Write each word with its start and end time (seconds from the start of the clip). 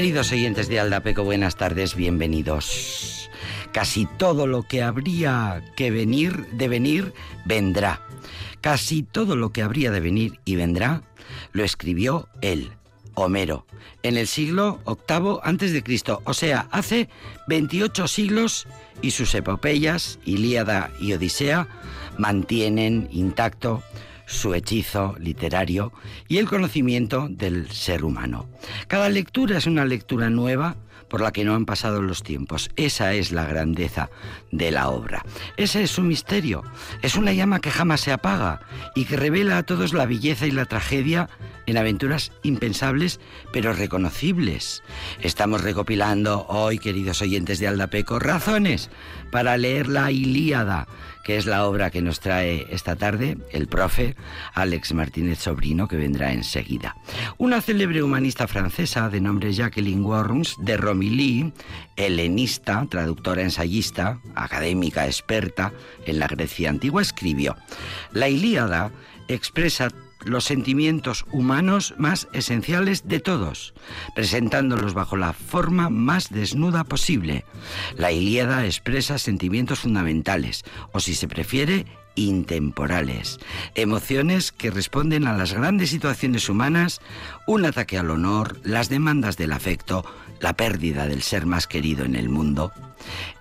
Queridos 0.00 0.32
oyentes 0.32 0.68
de 0.68 0.80
Aldapeco, 0.80 1.24
buenas 1.24 1.56
tardes, 1.56 1.94
bienvenidos. 1.94 3.28
Casi 3.70 4.06
todo 4.16 4.46
lo 4.46 4.62
que 4.62 4.82
habría 4.82 5.62
que 5.76 5.90
venir, 5.90 6.46
de 6.52 6.68
venir, 6.68 7.12
vendrá. 7.44 8.00
Casi 8.62 9.02
todo 9.02 9.36
lo 9.36 9.52
que 9.52 9.60
habría 9.60 9.90
de 9.90 10.00
venir 10.00 10.40
y 10.46 10.56
vendrá, 10.56 11.02
lo 11.52 11.64
escribió 11.64 12.30
él, 12.40 12.72
Homero, 13.12 13.66
en 14.02 14.16
el 14.16 14.26
siglo 14.26 14.80
VIII 14.86 15.40
antes 15.42 15.74
de 15.74 15.82
Cristo, 15.82 16.22
o 16.24 16.32
sea, 16.32 16.66
hace 16.70 17.10
28 17.48 18.08
siglos 18.08 18.66
y 19.02 19.10
sus 19.10 19.34
epopeyas, 19.34 20.18
Ilíada 20.24 20.90
y 20.98 21.12
Odisea, 21.12 21.68
mantienen 22.16 23.06
intacto 23.12 23.82
su 24.30 24.54
hechizo 24.54 25.16
literario 25.18 25.92
y 26.28 26.38
el 26.38 26.48
conocimiento 26.48 27.26
del 27.28 27.70
ser 27.70 28.04
humano. 28.04 28.48
Cada 28.86 29.08
lectura 29.08 29.58
es 29.58 29.66
una 29.66 29.84
lectura 29.84 30.30
nueva 30.30 30.76
por 31.08 31.20
la 31.20 31.32
que 31.32 31.44
no 31.44 31.56
han 31.56 31.66
pasado 31.66 32.00
los 32.00 32.22
tiempos. 32.22 32.70
Esa 32.76 33.12
es 33.14 33.32
la 33.32 33.44
grandeza 33.44 34.08
de 34.52 34.70
la 34.70 34.88
obra. 34.88 35.24
Ese 35.56 35.82
es 35.82 35.90
su 35.90 36.02
misterio. 36.02 36.62
Es 37.02 37.16
una 37.16 37.32
llama 37.32 37.60
que 37.60 37.72
jamás 37.72 38.00
se 38.00 38.12
apaga 38.12 38.60
y 38.94 39.04
que 39.04 39.16
revela 39.16 39.58
a 39.58 39.64
todos 39.64 39.92
la 39.92 40.06
belleza 40.06 40.46
y 40.46 40.52
la 40.52 40.66
tragedia 40.66 41.28
en 41.66 41.76
aventuras 41.76 42.30
impensables 42.44 43.18
pero 43.52 43.72
reconocibles. 43.72 44.84
Estamos 45.20 45.62
recopilando 45.62 46.46
hoy, 46.48 46.78
queridos 46.78 47.20
oyentes 47.20 47.58
de 47.58 47.66
Aldapeco, 47.66 48.20
razones 48.20 48.88
para 49.30 49.56
leer 49.56 49.88
la 49.88 50.10
Ilíada 50.10 50.86
que 51.24 51.36
es 51.36 51.46
la 51.46 51.66
obra 51.66 51.90
que 51.90 52.02
nos 52.02 52.20
trae 52.20 52.66
esta 52.70 52.96
tarde 52.96 53.38
el 53.52 53.68
profe 53.68 54.16
Alex 54.54 54.94
Martínez 54.94 55.38
Sobrino, 55.38 55.86
que 55.86 55.96
vendrá 55.96 56.32
enseguida. 56.32 56.96
Una 57.38 57.60
célebre 57.60 58.02
humanista 58.02 58.46
francesa 58.46 59.08
de 59.08 59.20
nombre 59.20 59.52
Jacqueline 59.52 60.04
Worms 60.04 60.56
de 60.58 60.76
Romilly, 60.76 61.52
helenista, 61.96 62.86
traductora 62.90 63.42
ensayista, 63.42 64.20
académica 64.34 65.06
experta 65.06 65.72
en 66.06 66.18
la 66.18 66.26
Grecia 66.26 66.70
antigua, 66.70 67.02
escribió: 67.02 67.56
La 68.12 68.28
Ilíada 68.28 68.90
expresa 69.28 69.90
los 70.24 70.44
sentimientos 70.44 71.24
humanos 71.32 71.94
más 71.98 72.28
esenciales 72.32 73.08
de 73.08 73.20
todos, 73.20 73.74
presentándolos 74.14 74.94
bajo 74.94 75.16
la 75.16 75.32
forma 75.32 75.90
más 75.90 76.30
desnuda 76.30 76.84
posible. 76.84 77.44
La 77.96 78.12
Ilíada 78.12 78.66
expresa 78.66 79.18
sentimientos 79.18 79.80
fundamentales, 79.80 80.64
o 80.92 81.00
si 81.00 81.14
se 81.14 81.28
prefiere, 81.28 81.86
intemporales, 82.14 83.38
emociones 83.74 84.52
que 84.52 84.70
responden 84.70 85.26
a 85.26 85.36
las 85.36 85.52
grandes 85.52 85.90
situaciones 85.90 86.48
humanas, 86.48 87.00
un 87.46 87.64
ataque 87.64 87.98
al 87.98 88.10
honor, 88.10 88.60
las 88.64 88.88
demandas 88.88 89.36
del 89.36 89.52
afecto, 89.52 90.04
la 90.40 90.54
pérdida 90.54 91.06
del 91.06 91.22
ser 91.22 91.46
más 91.46 91.66
querido 91.66 92.04
en 92.04 92.16
el 92.16 92.28
mundo. 92.28 92.72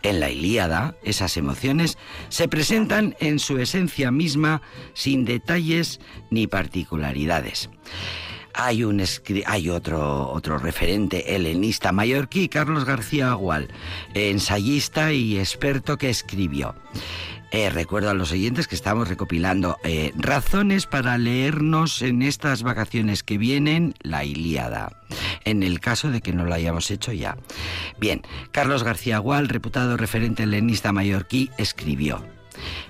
En 0.04 0.20
la 0.20 0.30
Ilíada, 0.30 0.96
esas 1.04 1.38
emociones 1.38 1.98
se 2.30 2.48
presentan 2.48 3.16
en 3.20 3.40
su 3.40 3.58
esencia 3.58 4.12
misma 4.12 4.62
sin 4.94 5.26
detalles 5.26 6.00
ni 6.30 6.48
particularidades. 6.48 7.70
Hay, 8.54 8.84
un, 8.84 9.02
hay 9.46 9.70
otro, 9.70 10.30
otro 10.32 10.58
referente 10.58 11.36
helenista 11.36 11.92
mallorquí, 11.92 12.50
Carlos 12.50 12.84
García 12.84 13.32
Agual, 13.32 13.70
ensayista 14.14 15.14
y 15.14 15.38
experto 15.38 15.98
que 15.98 16.10
escribió. 16.10 16.76
Eh, 17.52 17.70
recuerdo 17.70 18.10
a 18.10 18.14
los 18.14 18.32
oyentes 18.32 18.68
que 18.68 18.76
estamos 18.76 19.08
recopilando 19.08 19.78
eh, 19.84 20.12
razones 20.16 20.86
para 20.86 21.18
leernos 21.18 22.02
en 22.02 22.22
estas 22.22 22.62
vacaciones 22.62 23.24
que 23.24 23.38
vienen 23.38 23.96
la 24.02 24.24
Ilíada, 24.24 24.92
en 25.46 25.64
el 25.64 25.80
caso 25.80 26.12
de 26.12 26.22
que 26.22 26.34
no 26.34 26.46
lo 26.46 26.54
hayamos 26.54 26.92
hecho 26.92 27.12
ya. 27.12 27.38
Bien, 28.00 28.22
Carlos 28.52 28.84
García 28.84 29.18
Gual, 29.18 29.50
reputado 29.50 29.98
referente 29.98 30.44
helenista 30.44 30.92
mallorquí, 30.92 31.50
escribió. 31.58 32.39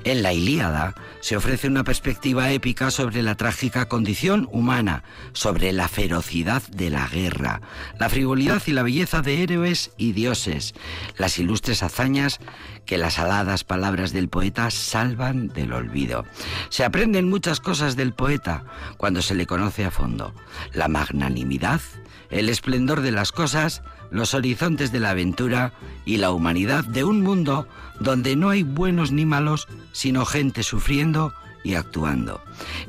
En 0.04 0.24
la 0.24 0.34
Ilíada 0.34 0.96
se 1.20 1.36
ofrece 1.36 1.68
una 1.68 1.84
perspectiva 1.84 2.52
épica 2.52 2.92
sobre 2.92 3.22
la 3.22 3.36
trágica 3.36 3.88
condición 3.88 4.48
humana, 4.52 5.04
sobre 5.34 5.74
la 5.74 5.88
ferocidad 5.88 6.64
de 6.70 6.90
la 6.90 7.08
guerra, 7.08 7.62
la 8.00 8.10
frivolidad 8.10 8.62
y 8.66 8.72
la 8.72 8.84
belleza 8.84 9.22
de 9.22 9.44
héroes 9.44 9.92
y 9.98 10.14
dioses, 10.14 10.74
las 11.18 11.38
ilustres 11.38 11.84
hazañas 11.84 12.40
que 12.86 12.98
las 12.98 13.20
aladas 13.20 13.64
palabras 13.64 14.14
del 14.14 14.30
poeta 14.30 14.72
salvan 14.72 15.50
del 15.50 15.74
olvido. 15.74 16.26
Se 16.70 16.84
aprenden 16.84 17.30
muchas 17.30 17.60
cosas 17.60 17.96
del 17.96 18.14
poeta 18.14 18.64
cuando 18.98 19.22
se 19.22 19.36
le 19.36 19.46
conoce 19.46 19.86
a 19.86 19.92
fondo. 19.92 20.34
La 20.74 20.88
magnanimidad, 20.88 21.82
el 22.30 22.50
esplendor 22.50 23.02
de 23.02 23.12
las 23.12 23.32
cosas, 23.32 23.84
los 24.12 24.34
horizontes 24.34 24.92
de 24.92 25.00
la 25.00 25.12
aventura 25.12 25.74
y 26.06 26.18
la 26.18 26.32
humanidad 26.32 26.84
de 26.84 27.04
un 27.04 27.22
mundo 27.22 27.68
donde 28.00 28.36
no 28.36 28.50
hay 28.50 28.64
buenos 28.64 29.12
ni 29.12 29.26
malos, 29.26 29.68
sino 29.92 30.26
gente 30.26 30.64
sufriendo 30.64 31.34
y 31.64 31.76
actuando. 31.76 32.42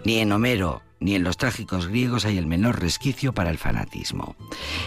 Ni 0.04 0.19
en 0.19 0.32
Homero 0.32 0.82
ni 1.00 1.14
en 1.14 1.25
los 1.25 1.38
trágicos 1.38 1.88
griegos 1.88 2.26
hay 2.26 2.36
el 2.36 2.47
menor 2.47 2.78
resquicio 2.78 3.32
para 3.32 3.50
el 3.50 3.58
fanatismo. 3.58 4.36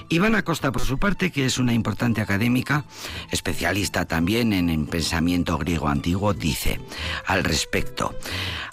Iván 0.09 0.35
Acosta, 0.35 0.71
por 0.71 0.83
su 0.83 0.99
parte, 0.99 1.31
que 1.31 1.45
es 1.45 1.57
una 1.57 1.73
importante 1.73 2.21
académica, 2.21 2.85
especialista 3.31 4.05
también 4.05 4.53
en 4.53 4.69
el 4.69 4.85
pensamiento 4.85 5.57
griego 5.57 5.89
antiguo, 5.89 6.33
dice 6.33 6.79
al 7.25 7.44
respecto, 7.44 8.15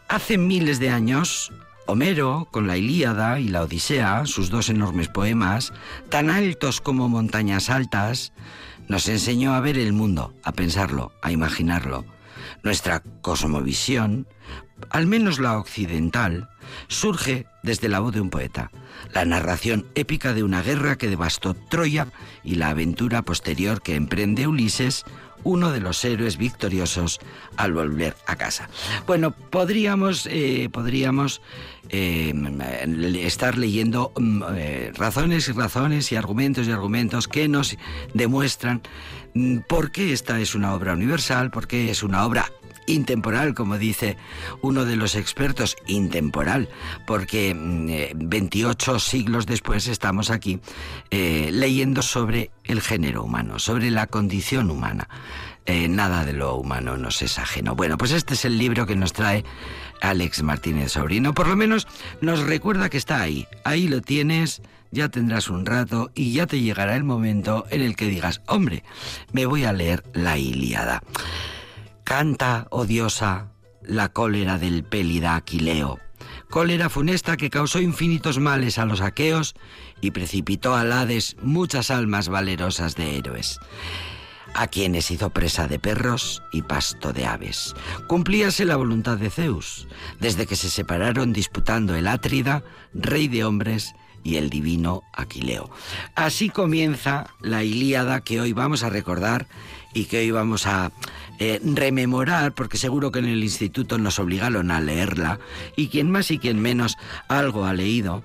hace 0.08 0.36
miles 0.36 0.78
de 0.78 0.90
años 0.90 1.50
Homero, 1.86 2.48
con 2.50 2.66
la 2.66 2.76
Ilíada 2.76 3.40
y 3.40 3.48
la 3.48 3.62
Odisea, 3.62 4.26
sus 4.26 4.50
dos 4.50 4.68
enormes 4.68 5.08
poemas, 5.08 5.72
tan 6.08 6.30
altos 6.30 6.80
como 6.80 7.08
montañas 7.08 7.70
altas, 7.70 8.32
nos 8.88 9.08
enseñó 9.08 9.54
a 9.54 9.60
ver 9.60 9.78
el 9.78 9.92
mundo, 9.92 10.34
a 10.44 10.52
pensarlo, 10.52 11.12
a 11.22 11.32
imaginarlo. 11.32 12.04
Nuestra 12.62 13.02
cosmovisión, 13.22 14.26
al 14.90 15.06
menos 15.06 15.38
la 15.38 15.58
occidental, 15.58 16.48
surge 16.88 17.46
desde 17.62 17.88
la 17.88 18.00
voz 18.00 18.12
de 18.14 18.20
un 18.20 18.30
poeta, 18.30 18.70
la 19.12 19.24
narración 19.24 19.86
épica 19.94 20.32
de 20.32 20.42
una 20.42 20.62
guerra 20.62 20.96
que 20.96 21.08
devastó 21.08 21.54
Troya 21.54 22.08
y 22.44 22.56
la 22.56 22.70
aventura 22.70 23.22
posterior 23.22 23.82
que 23.82 23.94
emprende 23.94 24.46
Ulises 24.46 25.04
uno 25.44 25.70
de 25.70 25.80
los 25.80 26.04
héroes 26.04 26.36
victoriosos 26.36 27.20
al 27.56 27.72
volver 27.72 28.16
a 28.26 28.36
casa. 28.36 28.68
Bueno, 29.06 29.32
podríamos, 29.32 30.26
eh, 30.30 30.68
podríamos 30.72 31.42
eh, 31.88 32.32
estar 33.22 33.58
leyendo 33.58 34.12
mm, 34.16 34.42
eh, 34.54 34.92
razones 34.94 35.48
y 35.48 35.52
razones 35.52 36.12
y 36.12 36.16
argumentos 36.16 36.66
y 36.68 36.72
argumentos 36.72 37.28
que 37.28 37.48
nos 37.48 37.76
demuestran 38.14 38.82
mm, 39.34 39.58
por 39.68 39.90
qué 39.90 40.12
esta 40.12 40.40
es 40.40 40.54
una 40.54 40.74
obra 40.74 40.92
universal, 40.92 41.50
por 41.50 41.66
qué 41.66 41.90
es 41.90 42.02
una 42.02 42.24
obra 42.24 42.50
intemporal, 42.86 43.54
como 43.54 43.78
dice 43.78 44.16
uno 44.62 44.84
de 44.84 44.96
los 44.96 45.14
expertos, 45.14 45.76
intemporal, 45.86 46.68
porque 47.06 47.54
28 47.56 48.94
mm, 48.94 48.98
siglos 48.98 49.46
después 49.46 49.88
estamos 49.88 50.30
aquí 50.30 50.60
leyendo 51.10 52.02
sobre 52.02 52.50
el 52.64 52.80
género 52.80 53.24
humano, 53.24 53.58
sobre 53.58 53.90
la 53.90 54.06
condición 54.06 54.70
humana. 54.70 55.08
Eh, 55.66 55.88
nada 55.88 56.24
de 56.24 56.32
lo 56.32 56.56
humano 56.56 56.96
nos 56.96 57.22
es 57.22 57.38
ajeno. 57.38 57.76
Bueno, 57.76 57.98
pues 57.98 58.12
este 58.12 58.34
es 58.34 58.44
el 58.44 58.58
libro 58.58 58.86
que 58.86 58.96
nos 58.96 59.12
trae 59.12 59.44
Alex 60.00 60.42
Martínez 60.42 60.92
Sobrino. 60.92 61.34
Por 61.34 61.46
lo 61.46 61.56
menos 61.56 61.86
nos 62.20 62.40
recuerda 62.40 62.88
que 62.88 62.96
está 62.96 63.20
ahí. 63.20 63.46
Ahí 63.62 63.86
lo 63.86 64.00
tienes, 64.00 64.62
ya 64.90 65.10
tendrás 65.10 65.48
un 65.48 65.66
rato 65.66 66.10
y 66.14 66.32
ya 66.32 66.46
te 66.46 66.60
llegará 66.60 66.96
el 66.96 67.04
momento 67.04 67.66
en 67.70 67.82
el 67.82 67.94
que 67.94 68.06
digas, 68.06 68.40
hombre, 68.46 68.82
me 69.32 69.46
voy 69.46 69.64
a 69.64 69.72
leer 69.72 70.02
la 70.12 70.38
Ilíada. 70.38 71.02
Canta, 72.10 72.66
odiosa, 72.70 73.52
la 73.84 74.08
cólera 74.08 74.58
del 74.58 74.82
pélida 74.82 75.36
Aquileo. 75.36 76.00
Cólera 76.48 76.88
funesta 76.88 77.36
que 77.36 77.50
causó 77.50 77.80
infinitos 77.80 78.40
males 78.40 78.80
a 78.80 78.84
los 78.84 79.00
aqueos 79.00 79.54
y 80.00 80.10
precipitó 80.10 80.74
al 80.74 80.90
Hades 80.90 81.36
muchas 81.40 81.92
almas 81.92 82.28
valerosas 82.28 82.96
de 82.96 83.16
héroes 83.16 83.60
a 84.54 84.66
quienes 84.66 85.12
hizo 85.12 85.30
presa 85.30 85.68
de 85.68 85.78
perros 85.78 86.42
y 86.52 86.62
pasto 86.62 87.12
de 87.12 87.26
aves. 87.26 87.76
Cumplíase 88.08 88.64
la 88.64 88.74
voluntad 88.74 89.16
de 89.16 89.30
Zeus, 89.30 89.86
desde 90.18 90.46
que 90.46 90.56
se 90.56 90.68
separaron 90.68 91.32
disputando 91.32 91.94
el 91.94 92.08
Átrida, 92.08 92.64
rey 92.92 93.28
de 93.28 93.44
hombres, 93.44 93.94
y 94.22 94.36
el 94.36 94.50
divino 94.50 95.02
Aquileo. 95.12 95.70
Así 96.14 96.50
comienza 96.50 97.28
la 97.40 97.62
Ilíada 97.64 98.20
que 98.20 98.40
hoy 98.40 98.52
vamos 98.52 98.82
a 98.82 98.90
recordar 98.90 99.46
y 99.94 100.04
que 100.04 100.18
hoy 100.18 100.30
vamos 100.30 100.66
a 100.66 100.92
eh, 101.40 101.60
rememorar, 101.64 102.52
porque 102.52 102.76
seguro 102.76 103.10
que 103.10 103.18
en 103.18 103.24
el 103.24 103.42
instituto 103.42 103.98
nos 103.98 104.18
obligaron 104.18 104.70
a 104.70 104.80
leerla, 104.80 105.40
y 105.74 105.88
quien 105.88 106.10
más 106.10 106.30
y 106.30 106.38
quien 106.38 106.60
menos 106.60 106.98
algo 107.28 107.64
ha 107.64 107.72
leído. 107.72 108.22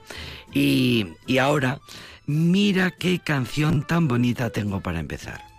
Y, 0.54 1.08
y 1.26 1.38
ahora, 1.38 1.80
mira 2.28 2.92
qué 2.92 3.20
canción 3.20 3.88
tan 3.88 4.08
bonita 4.08 4.50
tengo 4.50 4.82
para 4.82 5.00
empezar. 5.00 5.55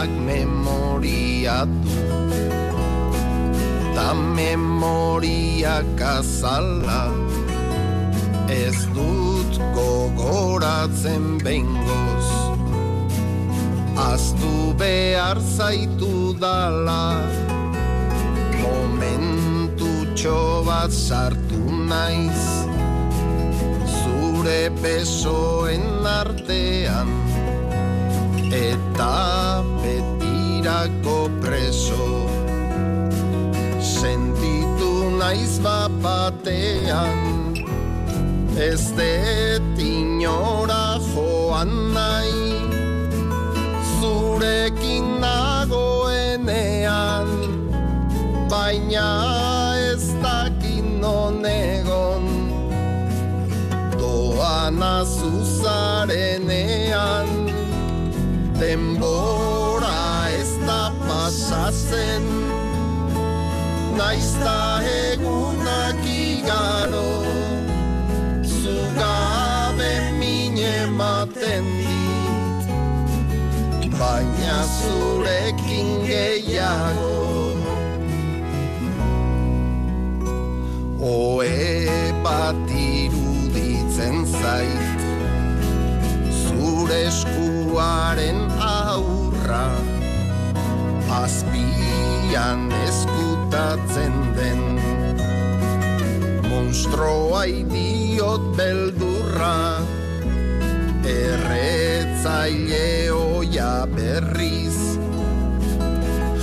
Argiak 0.00 0.16
memoriatu 0.24 1.92
Ta 3.94 4.14
memoriak 4.14 6.00
azala 6.00 7.12
Ez 8.48 8.88
dut 8.96 9.60
gogoratzen 9.76 11.36
bengoz 11.44 12.28
Aztu 14.00 14.72
behar 14.80 15.36
zaitu 15.36 16.32
dala. 16.40 17.20
Momentu 18.56 19.90
txobat 20.16 20.88
sartu 20.88 21.60
naiz. 21.84 22.46
Zure 24.00 24.72
besoen 24.80 25.84
artean 26.08 27.29
Eta 28.50 29.62
betirako 29.78 31.30
preso. 31.40 32.26
Sentitu 33.78 35.14
naiz 35.18 35.58
bapatean 35.62 37.54
ez 38.58 38.90
det 38.98 39.62
inora 39.78 40.98
joan 41.14 41.94
nahi. 41.94 42.58
Zurekin 44.00 45.20
nagoenean. 45.22 47.28
Baina 48.50 49.10
ez 49.92 50.04
dakin 50.22 51.00
nonegon 51.00 52.26
doan 53.94 54.82
azuzarenean 54.82 57.39
denbora 58.60 60.28
ez 60.36 60.52
da 60.66 60.92
pasatzen 61.08 62.26
naizta 63.96 64.58
egunak 64.84 66.04
igaro 66.04 67.08
gabe 68.98 69.94
mine 70.20 70.74
maten 70.98 71.64
dit. 71.78 72.68
Baina 74.00 74.58
zurekin 74.76 75.88
gehiago 76.08 77.16
Oe 81.00 81.48
bat 82.24 82.70
iruditzen 82.76 84.24
zait. 84.24 85.00
Zure 86.42 87.02
eskuaren 87.80 88.40
aurra 88.60 89.68
Azpian 91.08 92.68
eskutatzen 92.86 94.16
den. 94.36 94.60
Monstroa 96.48 97.44
idiot 97.48 98.44
beldurra 98.56 99.80
Erretzaile 101.08 102.84
oia 103.16 103.86
berriz. 103.96 104.76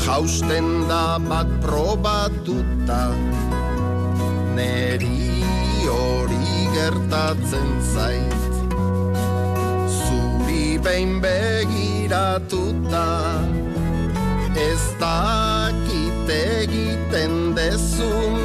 Jausten 0.06 0.88
da 0.90 1.20
bat 1.20 1.54
probatuta 1.62 3.04
Neri 4.58 5.44
hori 5.86 6.58
gertatzen 6.74 7.70
zait 7.94 8.37
Behin 10.84 11.22
begiratuta. 11.22 13.08
Ez 14.56 14.84
dakit 15.00 16.30
egiten 16.30 17.56
dezun. 17.58 18.38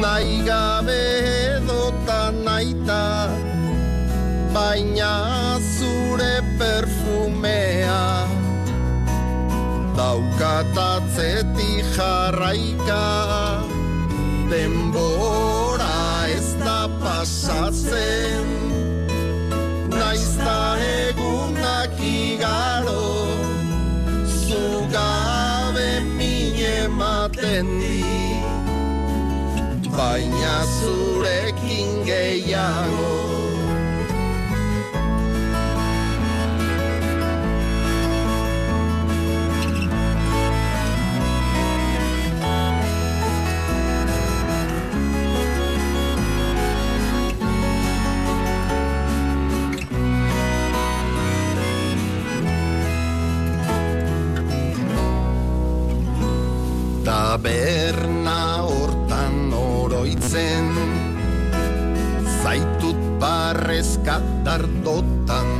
Nahi 0.00 0.44
gabe 0.46 1.00
edota 1.56 2.30
naita 2.44 3.32
baina 4.52 5.58
zure 5.58 6.44
perfumea 6.60 8.28
daukatatzetik 9.96 11.84
jarraika. 11.96 13.04
Denbora 14.52 16.28
ez 16.36 16.54
da 16.62 16.88
pasatzen 17.02 18.67
igaro 22.38 23.02
zugabe 24.46 25.88
mine 26.16 26.70
ematen 26.86 27.70
baina 29.96 30.54
zurekin 30.78 31.90
gehiago 32.06 33.10
Taberna 57.28 58.64
zen 60.32 60.68
Zaitut 62.40 63.00
barrezkat 63.20 64.24
dardotan 64.46 65.50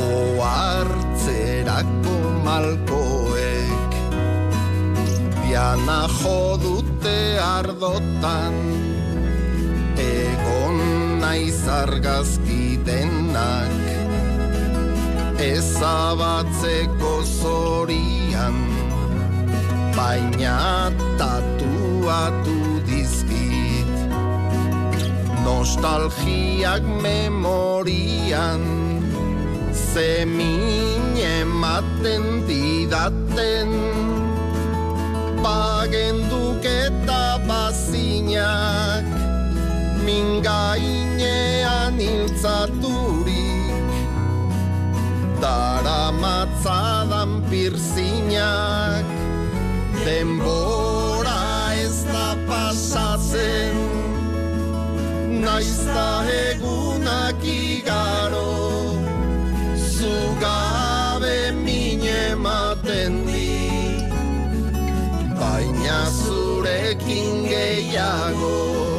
Oartzerako 0.00 2.16
malkoek 2.46 3.92
Diana 5.42 6.02
jodute 6.16 7.20
ardotan 7.44 8.56
Egon 10.06 10.80
naiz 11.20 11.60
argazki 11.68 12.80
denak 12.88 13.76
Ezabatzeko 15.52 17.12
zorian 17.28 18.73
Baina 19.94 20.90
tatuatu 21.18 22.54
nostalgiak 25.64 26.84
memorian 27.00 28.60
zemin 29.72 31.16
ematen 31.16 32.44
didaten. 32.48 33.70
Bagenduk 35.44 36.64
eta 36.64 37.40
bazinak 37.48 39.04
mingainean 40.04 41.96
iltzaturik 42.00 43.88
dara 45.40 46.12
matzadan 46.12 47.44
pirzinak 47.48 49.13
denbora 50.04 51.72
ez 51.84 52.04
da 52.04 52.36
pasatzen. 52.48 53.76
Naizta 55.44 56.24
egunak 56.48 57.44
igaro 57.44 58.52
zugabe 59.96 61.52
mine 61.64 62.34
maten 62.36 63.24
di. 63.26 63.52
Baina 65.40 66.00
zurekin 66.20 67.48
gehiago 67.48 68.93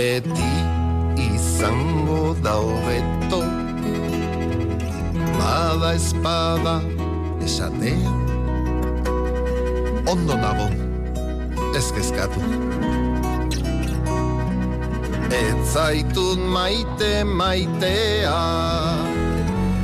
beti 0.00 0.52
izango 1.34 2.34
da 2.44 2.54
hobeto 2.56 3.40
Bada 5.38 5.94
espada 5.94 6.80
esatea. 7.44 8.12
Ondo 10.12 10.34
nago 10.44 10.68
ez 11.76 11.92
kezkatu. 11.92 12.40
Maite 16.54 17.24
maitea. 17.24 18.40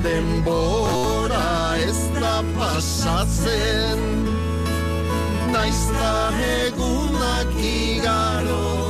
Denbora 0.02 1.76
ez 1.88 2.00
da 2.20 2.36
pasatzen. 2.56 4.00
Naizta 5.52 6.16
egunak 6.64 7.52
igaro 7.60 8.85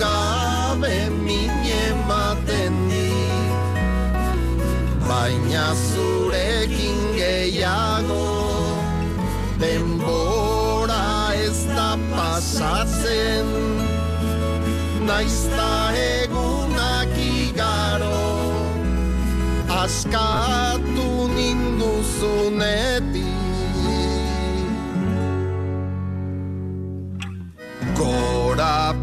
Zugabe 0.00 1.10
mine 1.24 1.82
maten 2.08 2.74
dit 2.88 3.52
Baina 5.06 5.74
zurekin 5.76 6.96
gehiago 7.16 8.28
Denbora 9.60 11.34
ez 11.36 11.66
da 11.76 11.98
pasatzen. 12.16 13.48
Naizta 15.04 15.92
egunak 15.92 17.12
igaro 17.20 18.24
Askatu 19.68 21.28
ninduzunetik. 21.36 23.40
Gora 27.94 28.94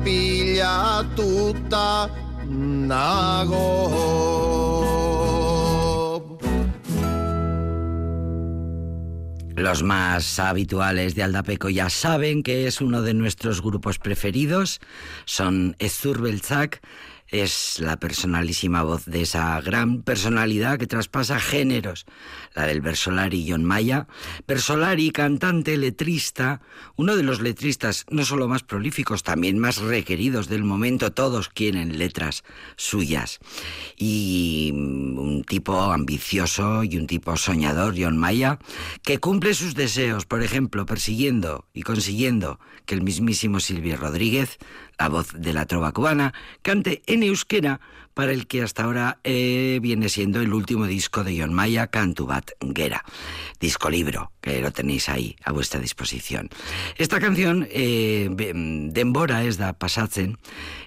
Los 9.56 9.82
más 9.82 10.40
habituales 10.40 11.16
de 11.16 11.24
Aldapeco 11.24 11.70
ya 11.70 11.90
saben 11.90 12.44
que 12.44 12.68
es 12.68 12.80
uno 12.80 13.02
de 13.02 13.14
nuestros 13.14 13.62
grupos 13.62 13.98
preferidos. 13.98 14.80
Son 15.26 15.76
Ezurbeltzak, 15.80 16.82
es 17.28 17.80
la 17.80 17.98
personalísima 17.98 18.84
voz 18.84 19.06
de 19.06 19.24
esa 19.24 19.60
gran 19.62 20.04
personalidad 20.04 20.78
que 20.80 20.88
traspasa 20.88 21.40
géneros, 21.40 22.06
la 22.58 22.66
del 22.66 22.82
Versolari 22.82 23.46
John 23.48 23.64
Maya. 23.64 24.08
Versolari, 24.48 25.12
cantante, 25.12 25.78
letrista, 25.78 26.62
uno 26.96 27.16
de 27.16 27.22
los 27.22 27.40
letristas 27.40 28.06
no 28.10 28.26
solo 28.26 28.48
más 28.48 28.64
prolíficos, 28.64 29.22
también 29.22 29.60
más 29.60 29.78
requeridos 29.78 30.48
del 30.50 30.64
momento, 30.64 31.12
todos 31.12 31.50
quieren 31.50 32.00
letras 32.00 32.44
suyas. 32.76 33.38
Y 33.96 34.72
un 34.74 35.44
tipo 35.48 35.80
ambicioso 35.92 36.84
y 36.84 36.98
un 36.98 37.06
tipo 37.06 37.38
soñador, 37.38 37.94
John 37.96 38.18
Maya, 38.18 38.58
que 39.04 39.20
cumple 39.20 39.54
sus 39.54 39.76
deseos, 39.76 40.26
por 40.26 40.42
ejemplo, 40.42 40.88
persiguiendo 40.88 41.68
y 41.74 41.84
consiguiendo 41.84 42.60
que 42.88 42.96
el 42.96 43.04
mismísimo 43.04 43.60
Silvio 43.60 43.98
Rodríguez 43.98 44.58
la 45.00 45.10
voz 45.10 45.32
de 45.34 45.54
la 45.54 45.66
trova 45.66 45.92
cubana, 45.92 46.34
cante 46.62 47.04
en 47.06 47.24
euskera 47.24 47.80
para 48.18 48.32
el 48.32 48.48
que 48.48 48.64
hasta 48.64 48.84
ahora 48.84 49.20
eh, 49.24 49.78
viene 49.80 50.10
siendo 50.10 50.42
el 50.42 50.52
último 50.52 50.88
disco 50.88 51.24
de 51.24 51.40
John 51.40 51.54
Maya, 51.54 51.86
Cantubat 51.86 52.50
Guera. 52.60 53.06
Disco 53.60 53.92
libro, 53.92 54.32
que 54.42 54.60
lo 54.60 54.72
tenéis 54.72 55.08
ahí 55.08 55.36
a 55.44 55.52
vuestra 55.52 55.80
disposición. 55.80 56.50
Esta 56.96 57.20
canción, 57.20 57.68
eh, 57.70 58.28
Dembora 58.32 59.44
es 59.44 59.60
da 59.60 59.74
Pasatzen, 59.74 60.40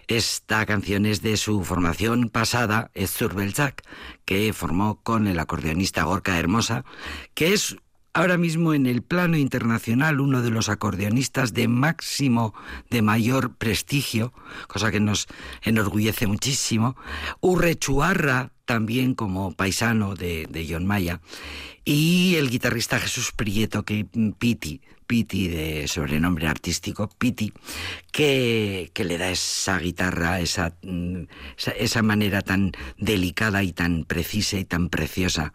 esta 0.08 0.66
canción 0.66 1.06
es 1.06 1.22
de 1.22 1.37
su 1.37 1.62
formación 1.62 2.30
pasada, 2.30 2.90
es 2.94 3.12
Zurbelzak, 3.12 3.84
que 4.25 4.52
formó 4.52 5.00
con 5.00 5.28
el 5.28 5.38
acordeonista 5.38 6.02
Gorka 6.02 6.37
Hermosa, 6.37 6.84
que 7.34 7.52
es 7.52 7.76
ahora 8.12 8.37
mismo 8.37 8.75
en 8.75 8.87
el 8.87 9.02
plano 9.02 9.37
internacional 9.37 10.21
uno 10.21 10.43
de 10.43 10.50
los 10.50 10.69
acordeonistas 10.69 11.52
de 11.55 11.69
máximo, 11.69 12.55
de 12.90 13.02
mayor 13.02 13.55
prestigio, 13.55 14.33
cosa 14.69 14.90
que 14.90 15.00
nos 15.00 15.26
enorgullece 15.62 16.26
muchísimo. 16.26 16.97
Urrechuarra, 17.40 18.52
también 18.64 19.14
como 19.14 19.52
paisano 19.52 20.14
de, 20.14 20.47
de 20.50 20.67
John 20.69 20.87
Maya, 20.87 21.21
y 21.85 22.37
el 22.37 22.50
guitarrista 22.50 23.00
Jesús 23.00 23.33
Prieto, 23.33 23.85
que 23.85 24.07
Piti, 24.38 24.81
Piti 25.11 25.49
de 25.49 25.88
sobrenombre 25.88 26.47
artístico, 26.47 27.11
Piti, 27.19 27.52
que, 28.12 28.93
que 28.95 29.02
le 29.02 29.19
da 29.19 29.29
esa 29.29 29.76
guitarra, 29.76 30.38
esa, 30.38 30.75
esa, 31.57 31.73
esa, 31.73 32.02
manera 32.02 32.43
tan 32.43 32.71
delicada 32.97 33.64
y 33.64 33.73
tan 33.73 34.05
precisa 34.05 34.57
y 34.59 34.64
tan 34.64 34.88
preciosa 34.88 35.52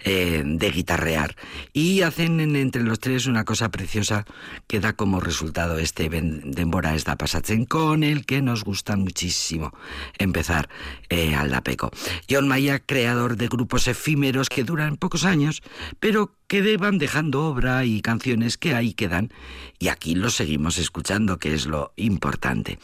eh, 0.00 0.42
de 0.46 0.70
guitarrear. 0.70 1.36
Y 1.74 2.00
hacen 2.00 2.40
entre 2.56 2.82
los 2.82 2.98
tres 2.98 3.26
una 3.26 3.44
cosa 3.44 3.70
preciosa 3.70 4.24
que 4.66 4.80
da 4.80 4.94
como 4.94 5.20
resultado 5.20 5.78
este 5.78 6.08
Dembora 6.08 6.94
esta 6.94 7.18
pasatzen, 7.18 7.66
con 7.66 8.04
el 8.04 8.24
que 8.24 8.40
nos 8.40 8.64
gusta 8.64 8.96
muchísimo 8.96 9.76
empezar 10.16 10.70
eh, 11.10 11.34
al 11.34 11.50
Dapeco. 11.50 11.90
John 12.30 12.48
Maya, 12.48 12.78
creador 12.78 13.36
de 13.36 13.48
grupos 13.48 13.86
efímeros 13.86 14.48
que 14.48 14.64
duran 14.64 14.96
pocos 14.96 15.26
años, 15.26 15.62
pero 16.00 16.32
que 16.46 16.76
van 16.76 16.98
dejando 16.98 17.46
obra 17.46 17.84
y 17.84 18.00
canciones 18.00 18.58
que 18.58 18.74
ahí 18.74 18.94
quedan 18.94 19.32
y 19.78 19.88
aquí 19.88 20.14
los 20.14 20.34
seguimos 20.34 20.78
escuchando, 20.78 21.38
que 21.38 21.54
es 21.54 21.66
lo 21.66 21.92
importante. 21.96 22.78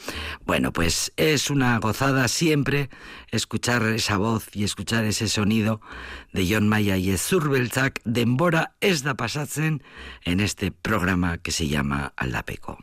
Bueno, 0.44 0.72
pues 0.72 1.12
es 1.16 1.50
una 1.50 1.78
gozada 1.78 2.28
siempre 2.28 2.90
escuchar 3.30 3.82
esa 3.84 4.16
voz 4.16 4.48
y 4.54 4.64
escuchar 4.64 5.04
ese 5.04 5.28
sonido 5.28 5.80
de 6.32 6.46
John 6.50 6.68
Maya 6.68 6.96
y 6.96 7.16
Zurbeltzak 7.16 8.00
de 8.04 8.22
Embora 8.22 8.74
Esda 8.80 9.14
Pasatzen 9.14 9.82
en 10.24 10.40
este 10.40 10.72
programa 10.72 11.38
que 11.38 11.52
se 11.52 11.68
llama 11.68 12.12
Aldapeco. 12.16 12.78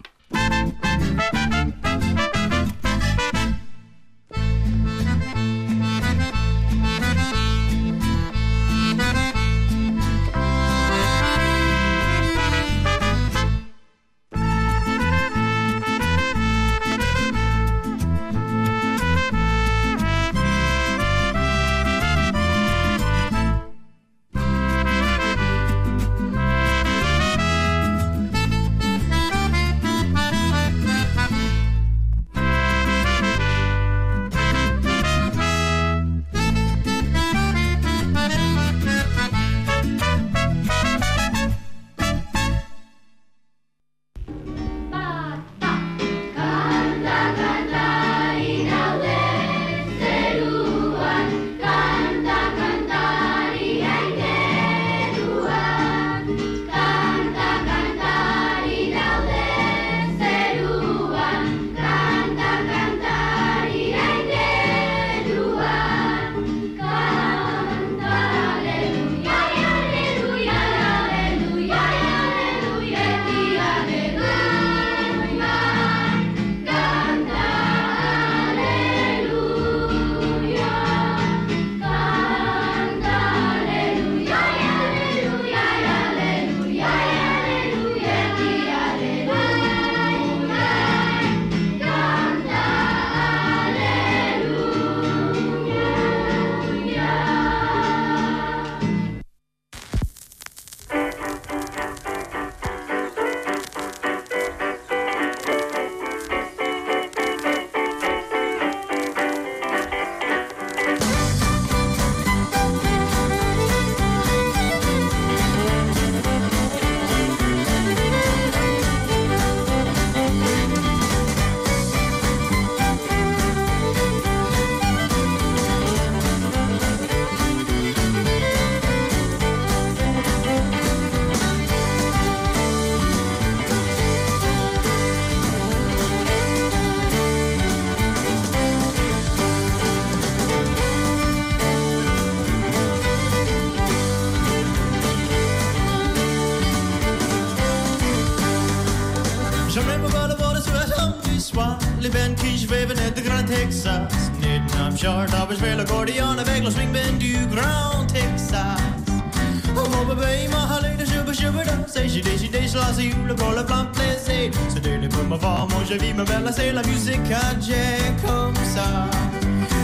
Je 165.86 165.94
vis 165.96 166.14
ma 166.14 166.24
belle 166.24 166.50
C'est 166.56 166.72
la 166.72 166.84
musique 166.84 167.32
à 167.32 167.60
Jack 167.60 168.16
comme 168.26 168.56
ça. 168.74 169.08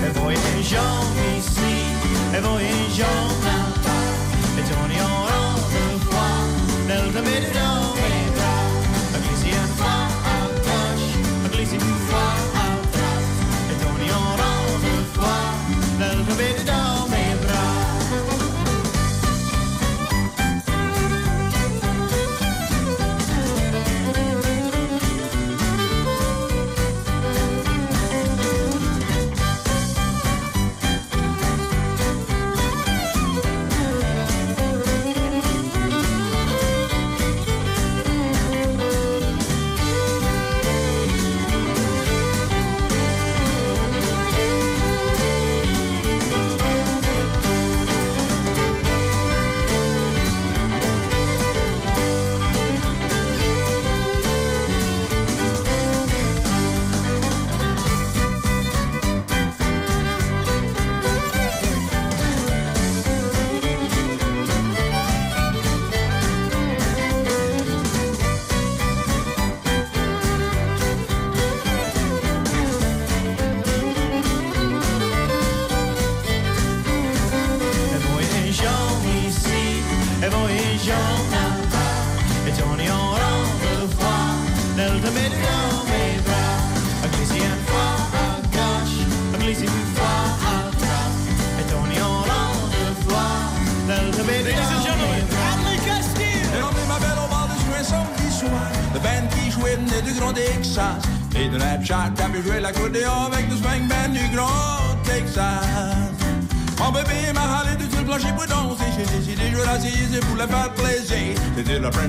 Et 0.06 0.12
voyageons 0.19 1.03
ici, 1.38 1.73
et 2.36 2.41
voyageons 2.41 3.27
là-bas. 3.45 4.06
Et 4.58 4.63
tournons 4.69 5.15
en 5.27 5.56
deux 5.73 5.99
fois 6.06 7.83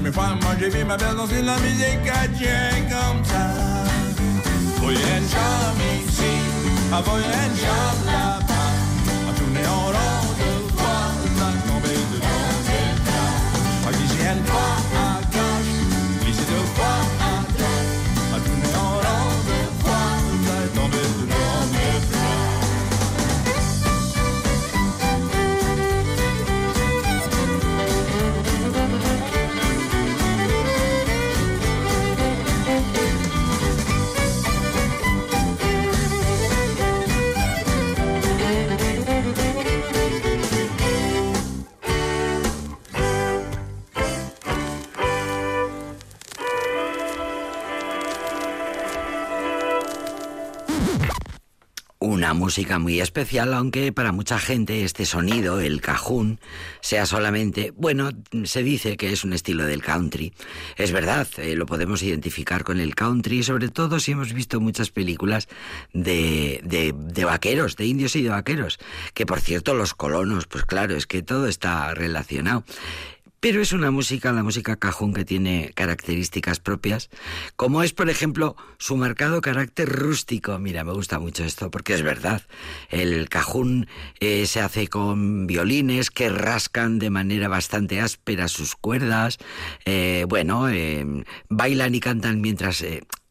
me 0.05 0.13
faire 0.13 0.37
manger, 0.43 0.69
puis 0.69 0.85
ma 0.85 0.97
belle 0.97 1.17
danser 1.17 1.41
de 1.41 1.47
la 1.47 1.59
musique 1.59 2.03
chrétienne 2.05 2.85
comme 2.91 3.25
ça. 3.25 3.45
Une 4.83 5.25
ici. 6.07 6.35
Ah, 6.93 7.03
Música 52.35 52.79
muy 52.79 53.01
especial, 53.01 53.55
aunque 53.55 53.93
para 53.93 54.13
mucha 54.13 54.39
gente 54.39 54.85
este 54.85 55.07
sonido, 55.07 55.61
el 55.61 55.81
cajún, 55.81 56.41
sea 56.81 57.07
solamente, 57.07 57.73
bueno, 57.77 58.11
se 58.45 58.63
dice 58.63 58.97
que 58.97 59.13
es 59.13 59.25
un 59.25 59.33
estilo 59.33 59.65
del 59.65 59.83
country. 59.83 60.33
Es 60.77 60.93
verdad, 60.93 61.27
eh, 61.39 61.57
lo 61.57 61.67
podemos 61.67 62.03
identificar 62.03 62.65
con 62.65 62.81
el 62.81 62.95
country, 62.95 63.43
sobre 63.43 63.69
todo 63.69 64.01
si 64.01 64.13
hemos 64.13 64.33
visto 64.33 64.61
muchas 64.61 64.91
películas 64.91 65.49
de, 65.93 66.61
de 66.65 67.25
vaqueros, 67.25 67.77
de 67.77 67.87
indios 67.87 68.17
y 68.17 68.23
de 68.23 68.31
vaqueros, 68.31 68.79
que 69.15 69.27
por 69.27 69.41
cierto 69.41 69.75
los 69.75 69.95
colonos, 69.95 70.47
pues 70.47 70.65
claro, 70.65 70.97
es 70.97 71.07
que 71.07 71.23
todo 71.23 71.47
está 71.47 71.95
relacionado. 71.95 72.65
Pero 73.45 73.61
es 73.61 73.75
una 73.75 73.91
música, 73.91 74.33
la 74.33 74.43
música 74.43 74.77
cajún, 74.77 75.13
que 75.13 75.27
tiene 75.27 75.71
características 75.75 76.61
propias, 76.61 77.11
como 77.57 77.83
es, 77.83 77.93
por 77.93 78.09
ejemplo, 78.09 78.57
su 78.79 78.97
marcado 78.97 79.43
carácter 79.43 79.87
rústico. 79.87 80.59
Mira, 80.59 80.83
me 80.83 80.93
gusta 80.93 81.19
mucho 81.19 81.45
esto, 81.45 81.71
porque 81.71 81.93
es 81.93 82.01
verdad. 82.01 82.41
El 82.89 83.29
cajún 83.29 83.87
eh, 84.19 84.47
se 84.47 84.63
hace 84.63 84.89
con 84.89 85.47
violines 85.47 86.11
que 86.11 86.31
rascan 86.31 86.99
de 86.99 87.11
manera 87.11 87.49
bastante 87.49 88.01
áspera 88.01 88.49
sus 88.49 88.77
cuerdas. 88.77 89.37
Eh, 89.85 90.25
bueno, 90.27 90.71
eh, 90.71 91.05
bailan 91.51 91.95
y 91.95 92.01
cantan 92.01 92.41
mientras 92.41 92.83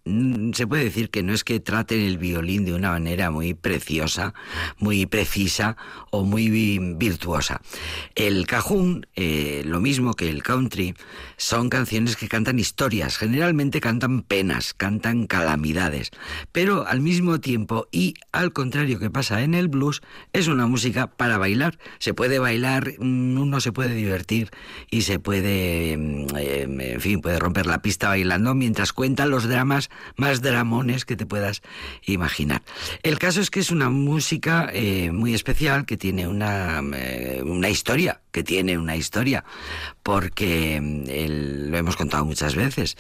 se 0.06 0.68
puede 0.68 0.84
decir 0.84 1.10
que 1.10 1.24
no 1.24 1.34
es 1.34 1.46
que 1.46 1.62
traten 1.62 2.02
el 2.02 2.18
violín 2.18 2.66
de 2.66 2.74
una 2.74 2.92
manera 2.92 3.32
muy 3.32 3.54
preciosa, 3.54 4.34
muy 4.78 5.06
precisa 5.06 5.78
o 6.12 6.26
muy 6.26 6.50
virtuosa. 6.98 7.62
El 8.16 8.46
cajún, 8.46 9.08
eh, 9.16 9.64
lo 9.66 9.80
mismo 9.80 10.14
que 10.14 10.30
el 10.30 10.44
country, 10.44 10.94
son 11.38 11.70
canciones 11.70 12.18
que 12.18 12.28
cantan 12.28 12.60
historias, 12.60 13.18
generalmente 13.18 13.80
cantan 13.80 14.24
penas, 14.24 14.74
cantan 14.74 15.26
calamidades, 15.26 16.12
pero 16.52 16.86
al 16.86 17.00
mismo 17.00 17.40
tiempo 17.40 17.88
y 17.92 18.16
al 18.34 18.52
contrario 18.52 19.00
que 19.00 19.10
pasa 19.10 19.42
en 19.42 19.54
el 19.54 19.70
blues, 19.70 20.02
es 20.34 20.48
una 20.48 20.68
música 20.68 21.08
para 21.08 21.38
bailar. 21.38 21.80
Se 22.00 22.14
puede 22.14 22.40
bailar, 22.40 22.94
mm, 23.00 23.38
uno 23.40 23.62
se 23.62 23.72
puede 23.72 23.96
divertir 23.96 24.52
y 24.92 25.04
se 25.04 25.20
puede, 25.20 25.96
mm, 25.96 26.36
eh, 26.38 26.94
en 26.94 27.02
fin, 27.02 27.22
puede 27.22 27.40
romper 27.40 27.68
la 27.68 27.82
pista 27.82 28.10
bailando 28.10 28.54
mientras 28.54 28.92
cuenta 28.92 29.26
los 29.26 29.48
dramas 29.48 29.90
más 30.16 30.42
dramones 30.42 31.06
que 31.06 31.16
te 31.16 31.26
puedas 31.26 31.62
imaginar. 32.06 32.62
El 33.04 33.20
caso 33.20 33.42
es 33.42 33.50
que 33.50 33.60
es 33.60 33.72
una 33.72 33.90
música 33.90 34.70
eh, 34.74 35.12
muy 35.12 35.34
especial 35.34 35.86
que 35.86 35.98
tiene 35.98 36.28
una, 36.28 36.82
eh, 36.94 37.42
una 37.44 37.70
historia, 37.70 38.22
que 38.34 38.44
tiene 38.44 38.78
una 38.78 38.98
historia, 38.98 39.46
porque 40.04 40.82
mm, 40.82 41.70
lo 41.70 41.78
hemos 41.78 41.96
contado 41.96 42.26
muchas 42.26 42.56
veces, 42.56 42.98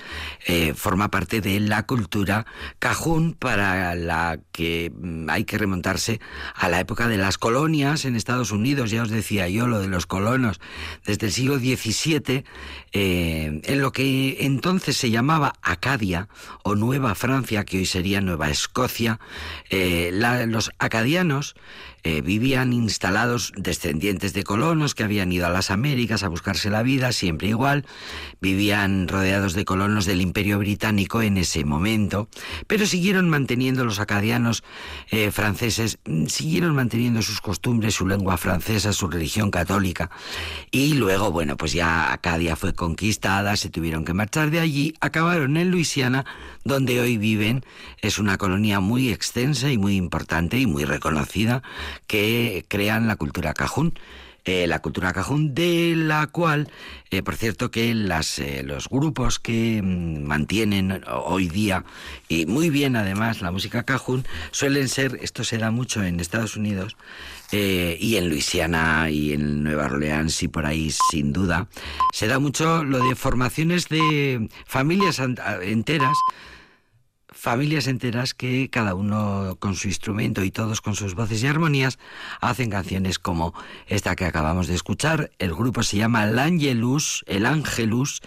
eh, 0.48 0.74
forma 0.74 1.10
parte 1.10 1.42
de 1.42 1.60
la 1.60 1.86
cultura 1.86 2.46
cajún 2.80 3.34
para 3.34 3.96
la 3.96 4.40
que 4.54 4.94
mm, 4.96 5.30
hay 5.30 5.44
que 5.44 5.58
remontarse 5.58 6.22
a 6.56 6.70
la 6.70 6.80
época 6.80 7.10
de 7.10 7.18
las 7.18 7.38
colonias 7.38 8.06
en 8.06 8.16
Estados 8.16 8.52
Unidos, 8.52 8.92
ya 8.92 9.02
os 9.02 9.10
decía 9.10 9.50
yo 9.50 9.68
lo 9.68 9.82
de 9.82 9.88
los 9.88 10.06
colonos, 10.06 10.62
desde 11.06 11.26
el 11.26 11.34
siglo 11.34 11.58
XVII, 11.58 12.46
en 12.94 13.82
lo 13.82 13.92
que 13.92 14.38
entonces 14.42 14.96
se 14.96 15.10
llamaba 15.10 15.56
Acadia 15.64 16.30
o 16.64 16.76
Nueva 16.76 17.16
Francia, 17.16 17.66
que 17.66 17.80
hoy 17.80 17.86
sería 17.88 18.22
Nueva 18.22 18.50
Escocia, 18.50 19.20
eh, 19.70 20.12
los 20.48 20.72
acadianos 20.78 21.56
eh, 22.04 22.22
vivían 22.22 22.74
instalados 22.74 23.54
descendientes 23.56 24.34
de 24.34 24.44
colonos 24.44 24.94
que 24.94 25.04
habían 25.04 25.32
ido 25.32 25.46
a 25.46 25.50
las 25.50 25.72
Américas 25.72 26.24
a 26.24 26.28
buscarse 26.28 26.70
la 26.70 26.84
vida, 26.84 27.12
siempre 27.12 27.48
igual, 27.48 27.86
vivían 28.42 29.08
rodeados 29.08 29.54
de 29.54 29.64
colonos 29.64 30.06
del 30.06 30.22
Imperio 30.22 30.60
Británico 30.60 31.22
en 31.22 31.38
ese 31.38 31.64
momento, 31.64 32.28
pero 32.68 32.86
siguieron 32.86 33.30
manteniendo 33.30 33.86
los 33.86 34.00
acadianos 34.00 34.64
eh, 35.12 35.32
franceses, 35.32 36.00
mm, 36.06 36.26
siguieron 36.26 36.76
manteniendo 36.76 37.22
sus 37.22 37.40
costumbres, 37.40 37.96
su 37.96 38.06
lengua 38.06 38.38
francesa, 38.38 38.92
su 38.92 39.08
religión 39.08 39.50
católica, 39.50 40.12
y 40.72 40.96
luego, 40.96 41.32
bueno, 41.32 41.56
pues 41.56 41.74
ya 41.74 42.12
Acadia 42.12 42.56
fue 42.56 42.74
conquistada, 42.74 43.56
se 43.56 43.70
tuvieron 43.70 44.04
que 44.04 44.14
marchar 44.14 44.52
de 44.52 44.60
allí, 44.60 44.94
acabaron 45.00 45.56
en 45.58 45.72
Luisiana, 45.72 46.26
donde 46.66 47.00
hoy 47.00 47.18
viven, 47.18 47.64
es 48.02 48.20
una 48.20 48.38
colonia 48.38 48.80
muy 48.80 49.10
extensa 49.10 49.72
y 49.72 49.78
muy 49.78 49.96
importante 49.96 50.58
y 50.58 50.68
muy 50.68 50.86
reconocida, 50.86 51.64
que 52.08 52.66
crean 52.68 53.08
la 53.08 53.16
cultura 53.16 53.54
cajún. 53.54 53.94
Eh, 54.46 54.68
la 54.68 54.80
cultura 54.80 55.14
cajún, 55.14 55.56
de 55.56 55.94
la 55.96 56.28
cual, 56.28 56.68
eh, 57.12 57.24
por 57.24 57.38
cierto, 57.38 57.72
que 57.72 57.94
las, 57.94 58.40
eh, 58.40 58.62
los 58.62 58.90
grupos 58.90 59.40
que 59.40 59.82
mm, 59.82 60.22
mantienen 60.22 61.02
hoy 61.08 61.48
día, 61.48 61.86
y 62.28 62.46
muy 62.46 62.70
bien 62.70 62.98
además, 62.98 63.42
la 63.42 63.54
música 63.54 63.84
cajún, 63.84 64.26
suelen 64.52 64.90
ser, 64.90 65.18
esto 65.22 65.46
se 65.46 65.60
da 65.60 65.72
mucho 65.72 66.04
en 66.04 66.20
Estados 66.20 66.58
Unidos, 66.58 66.98
y 67.54 68.16
en 68.16 68.30
Luisiana 68.30 69.12
y 69.12 69.32
en 69.32 69.62
Nueva 69.62 69.86
Orleans 69.86 70.42
y 70.42 70.48
por 70.48 70.66
ahí 70.66 70.90
sin 71.12 71.34
duda, 71.34 71.68
se 72.12 72.26
da 72.26 72.40
mucho 72.40 72.84
lo 72.84 72.98
de 73.08 73.14
formaciones 73.14 73.90
de 73.90 74.50
familias 74.66 75.20
enteras 75.62 76.18
familias 77.34 77.88
enteras 77.88 78.34
que 78.34 78.70
cada 78.70 78.96
uno 78.96 79.58
con 79.60 79.76
su 79.76 79.88
instrumento 79.88 80.44
y 80.44 80.52
todos 80.52 80.82
con 80.82 80.96
sus 80.96 81.16
voces 81.16 81.44
y 81.44 81.48
armonías 81.48 82.00
hacen 82.40 82.70
canciones 82.70 83.20
como 83.20 83.54
esta 83.88 84.16
que 84.16 84.26
acabamos 84.26 84.68
de 84.68 84.76
escuchar. 84.76 85.32
El 85.40 85.54
grupo 85.54 85.84
se 85.84 85.98
llama 85.98 86.24
El 86.24 86.40
Angelus, 86.40 87.24
el 87.28 87.46
Angelus, 87.46 88.22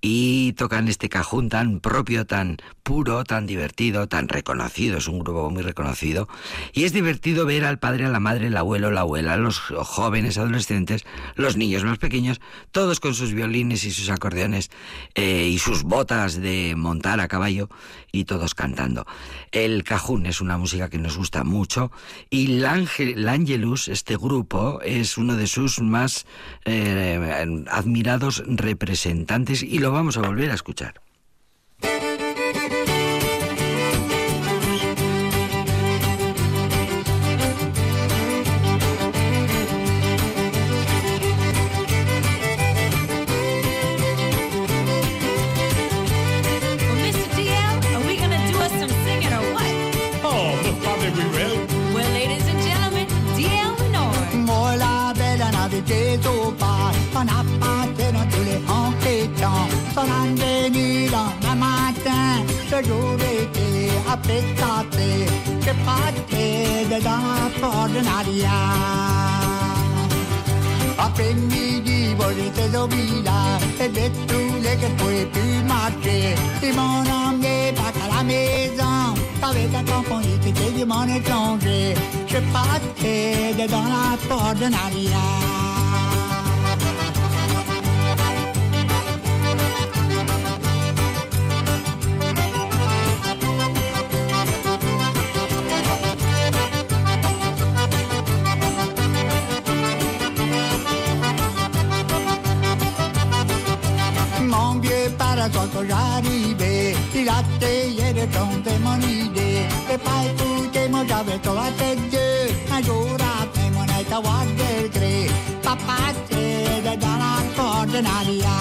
y 0.00 0.52
tocan 0.54 0.88
este 0.88 1.08
cajón 1.08 1.48
tan 1.48 1.80
propio, 1.80 2.26
tan 2.26 2.58
puro, 2.82 3.24
tan 3.24 3.46
divertido, 3.46 4.08
tan 4.08 4.28
reconocido. 4.28 4.98
Es 4.98 5.08
un 5.08 5.20
grupo 5.20 5.50
muy 5.50 5.62
reconocido. 5.62 6.28
Y 6.72 6.84
es 6.84 6.92
divertido 6.92 7.46
ver 7.46 7.64
al 7.64 7.78
padre, 7.78 8.06
a 8.06 8.08
la 8.08 8.20
madre, 8.20 8.46
el 8.48 8.56
abuelo, 8.56 8.90
la 8.90 9.02
abuela, 9.02 9.36
los 9.36 9.58
jóvenes, 9.60 10.38
adolescentes, 10.38 11.04
los 11.34 11.56
niños 11.56 11.84
más 11.84 11.98
pequeños, 11.98 12.40
todos 12.70 13.00
con 13.00 13.14
sus 13.14 13.32
violines 13.32 13.84
y 13.84 13.90
sus 13.90 14.10
acordeones 14.10 14.70
eh, 15.14 15.48
y 15.48 15.58
sus 15.58 15.82
botas 15.82 16.40
de 16.40 16.74
montar 16.76 17.20
a 17.20 17.28
caballo 17.28 17.68
y 18.10 18.24
todos 18.24 18.51
cantando. 18.54 19.06
El 19.50 19.84
cajún 19.84 20.26
es 20.26 20.40
una 20.40 20.58
música 20.58 20.88
que 20.88 20.98
nos 20.98 21.16
gusta 21.16 21.44
mucho 21.44 21.90
y 22.30 22.58
l'Angelus, 22.58 23.88
este 23.88 24.16
grupo, 24.16 24.80
es 24.82 25.18
uno 25.18 25.36
de 25.36 25.46
sus 25.46 25.80
más 25.80 26.26
eh, 26.64 27.64
admirados 27.70 28.42
representantes 28.46 29.62
y 29.62 29.78
lo 29.78 29.92
vamos 29.92 30.16
a 30.16 30.22
volver 30.22 30.50
a 30.50 30.54
escuchar. 30.54 31.00
affettate 64.12 65.26
che 65.60 65.74
partite 65.84 67.00
da 67.00 67.18
ordinaria. 67.60 68.50
Appendi 70.96 71.80
di 71.82 72.14
volete 72.14 72.68
domina 72.70 73.58
e 73.78 73.88
vettule 73.88 74.76
che 74.76 74.88
puoi 74.96 75.26
più 75.32 75.64
marcher. 75.64 76.36
Et 76.60 76.72
mon 76.74 77.04
homme 77.06 77.40
n'est 77.40 77.72
pas 77.72 77.92
à 78.04 78.16
la 78.16 78.22
maison 78.22 79.14
avec 79.40 79.74
un 79.74 79.84
compagnie 79.84 80.38
qui 80.40 80.50
était 80.50 80.72
du 80.78 80.84
monde 80.84 81.10
étranger. 81.10 81.94
Je 82.26 82.38
partais 82.52 83.54
dans 83.68 83.88
la 83.96 84.16
porte 84.28 84.58
de 84.58 84.68
toto 105.52 105.84
žáribé, 105.84 106.94
ty 107.12 107.24
latte 107.24 107.72
jede 107.98 108.26
tom 108.32 108.62
demonide, 108.64 109.66
e 109.88 109.96
pai 109.98 110.26
putemo 110.36 111.04
già 111.04 111.22
veto 111.22 111.52
la 111.54 111.68
tegge, 111.76 112.54
ma 112.68 112.80
giura 112.80 113.46
te 113.52 113.70
moneta 113.70 114.18
guarda 114.24 114.70
gre, 114.94 115.28
papà 115.62 116.12
te 116.28 116.44
e 116.76 116.82
da 116.82 116.94
dalla 116.96 117.34
coordinaria. 117.56 118.56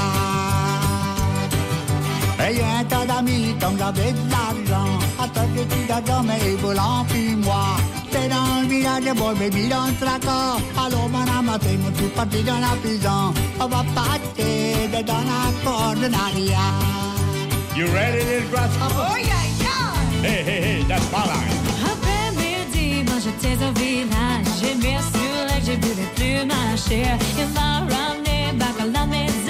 Ayant 2.40 2.80
un 2.80 2.84
tas 2.86 3.06
d'amis 3.06 3.56
comme 3.60 3.78
j'avais 3.78 4.12
de 4.12 4.24
l'argent, 4.34 5.00
à 5.20 5.28
toi 5.28 5.44
que 5.56 5.64
tu 5.72 5.86
d'argent, 5.88 6.24
mais 6.24 6.56
volant 6.62 7.06
puis 7.10 7.36
moi. 7.36 7.78
C'est 8.12 8.28
dans 8.28 8.62
le 8.62 8.68
village 8.68 9.06
de 9.06 9.14
boy, 9.14 9.36
baby, 9.36 9.70
dans 9.70 9.88
le 9.88 9.94
tracas. 9.94 10.58
Alors, 10.78 11.10
mon 11.10 11.26
partis 12.16 12.44
dans 12.44 12.60
la 12.60 12.76
prison. 12.82 13.34
On 13.60 13.68
va 13.68 13.84
partir 13.96 15.04
dans 15.06 15.24
la. 15.30 15.42
You 17.76 17.88
ready, 17.88 18.24
little 18.26 18.50
grasshopper? 18.52 18.96
Oh, 18.96 19.18
yeah, 19.18 19.46
yeah! 19.60 20.30
Hey, 20.30 20.44
hey, 20.44 20.62
hey, 20.62 20.84
that's 20.88 21.10
my 21.12 21.26
line. 21.26 21.58
Après-midi, 21.84 23.04
moi 23.08 23.16
j'étais 23.24 23.56
au 23.64 23.72
village. 23.80 24.46
J'ai 24.62 24.76
mis 24.76 25.00
sur 25.00 25.34
les 25.48 25.62
j'ai 25.66 26.46
marcher. 26.46 27.06
Il 27.40 27.48
m'a 27.54 27.80
ramené 27.80 28.52
back 28.54 28.80
à 28.80 28.86
la 28.86 29.06
maison. 29.06 29.41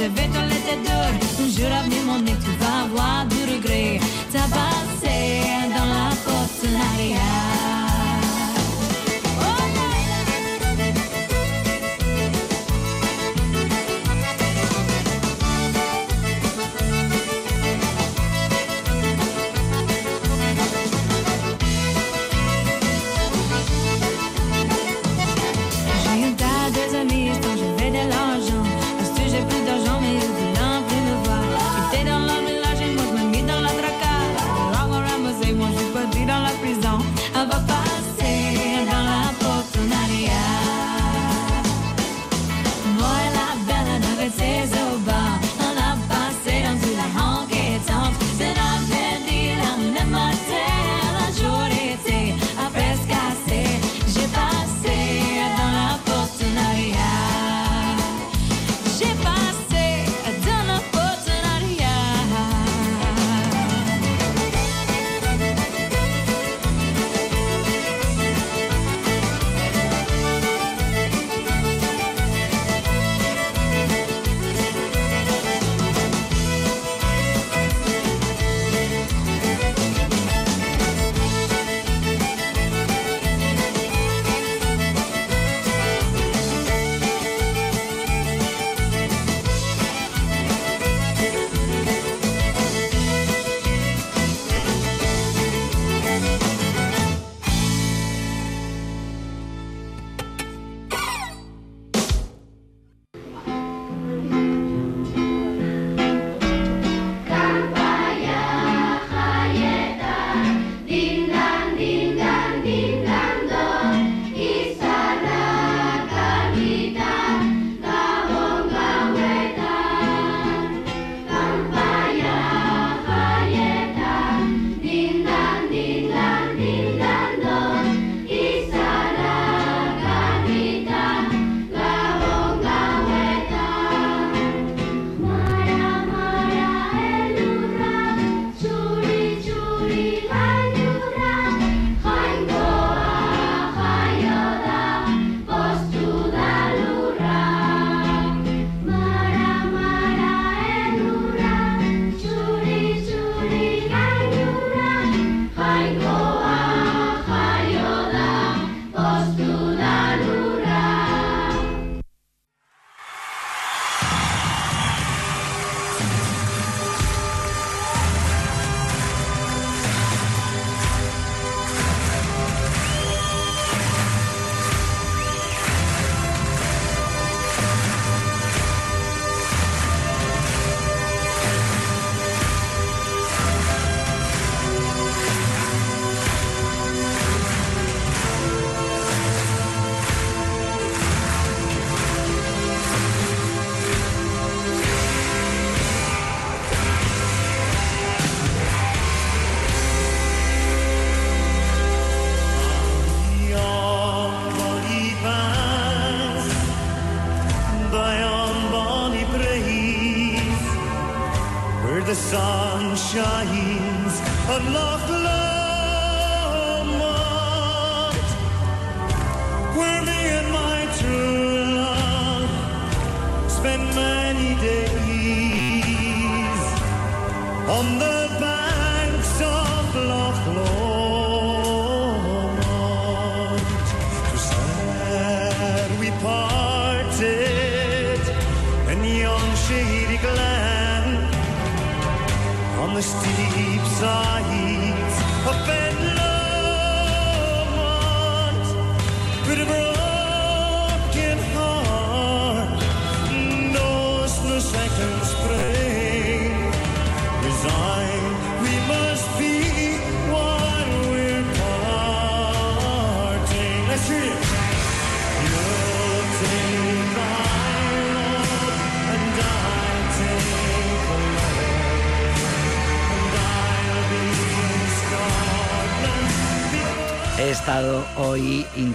Je 0.00 0.06
vais 0.06 0.28
te 0.28 0.40
laisser 0.50 0.76
dehors. 0.86 1.50
jour 1.56 1.72
à 1.72 1.82
venir, 1.82 1.99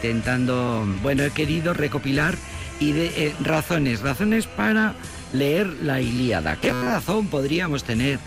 intentando, 0.09 0.85
bueno, 1.01 1.23
he 1.23 1.31
querido 1.31 1.73
recopilar 1.73 2.35
ide- 2.79 3.11
eh, 3.15 3.35
razones, 3.41 4.01
razones 4.01 4.45
para 4.47 4.93
leer 5.33 5.67
la 5.81 5.99
Ilíada. 6.01 6.57
¿Qué 6.57 6.71
razón 6.71 7.27
podríamos 7.27 7.83
tener 7.83 8.19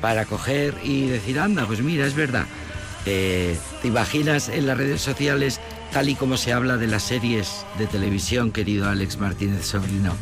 para 0.00 0.26
coger 0.26 0.74
y 0.84 1.06
decir, 1.06 1.38
anda, 1.38 1.66
pues 1.66 1.80
mira, 1.80 2.06
es 2.06 2.14
verdad? 2.14 2.44
Eh, 3.06 3.56
¿Te 3.82 3.88
imaginas 3.88 4.48
en 4.48 4.66
las 4.66 4.76
redes 4.76 5.00
sociales 5.00 5.60
tal 5.92 6.08
y 6.08 6.14
como 6.14 6.36
se 6.36 6.52
habla 6.52 6.76
de 6.76 6.86
las 6.86 7.02
series 7.04 7.64
de 7.78 7.86
televisión, 7.86 8.50
querido 8.52 8.88
Alex 8.88 9.18
Martínez 9.18 9.64
Sobrino? 9.66 10.14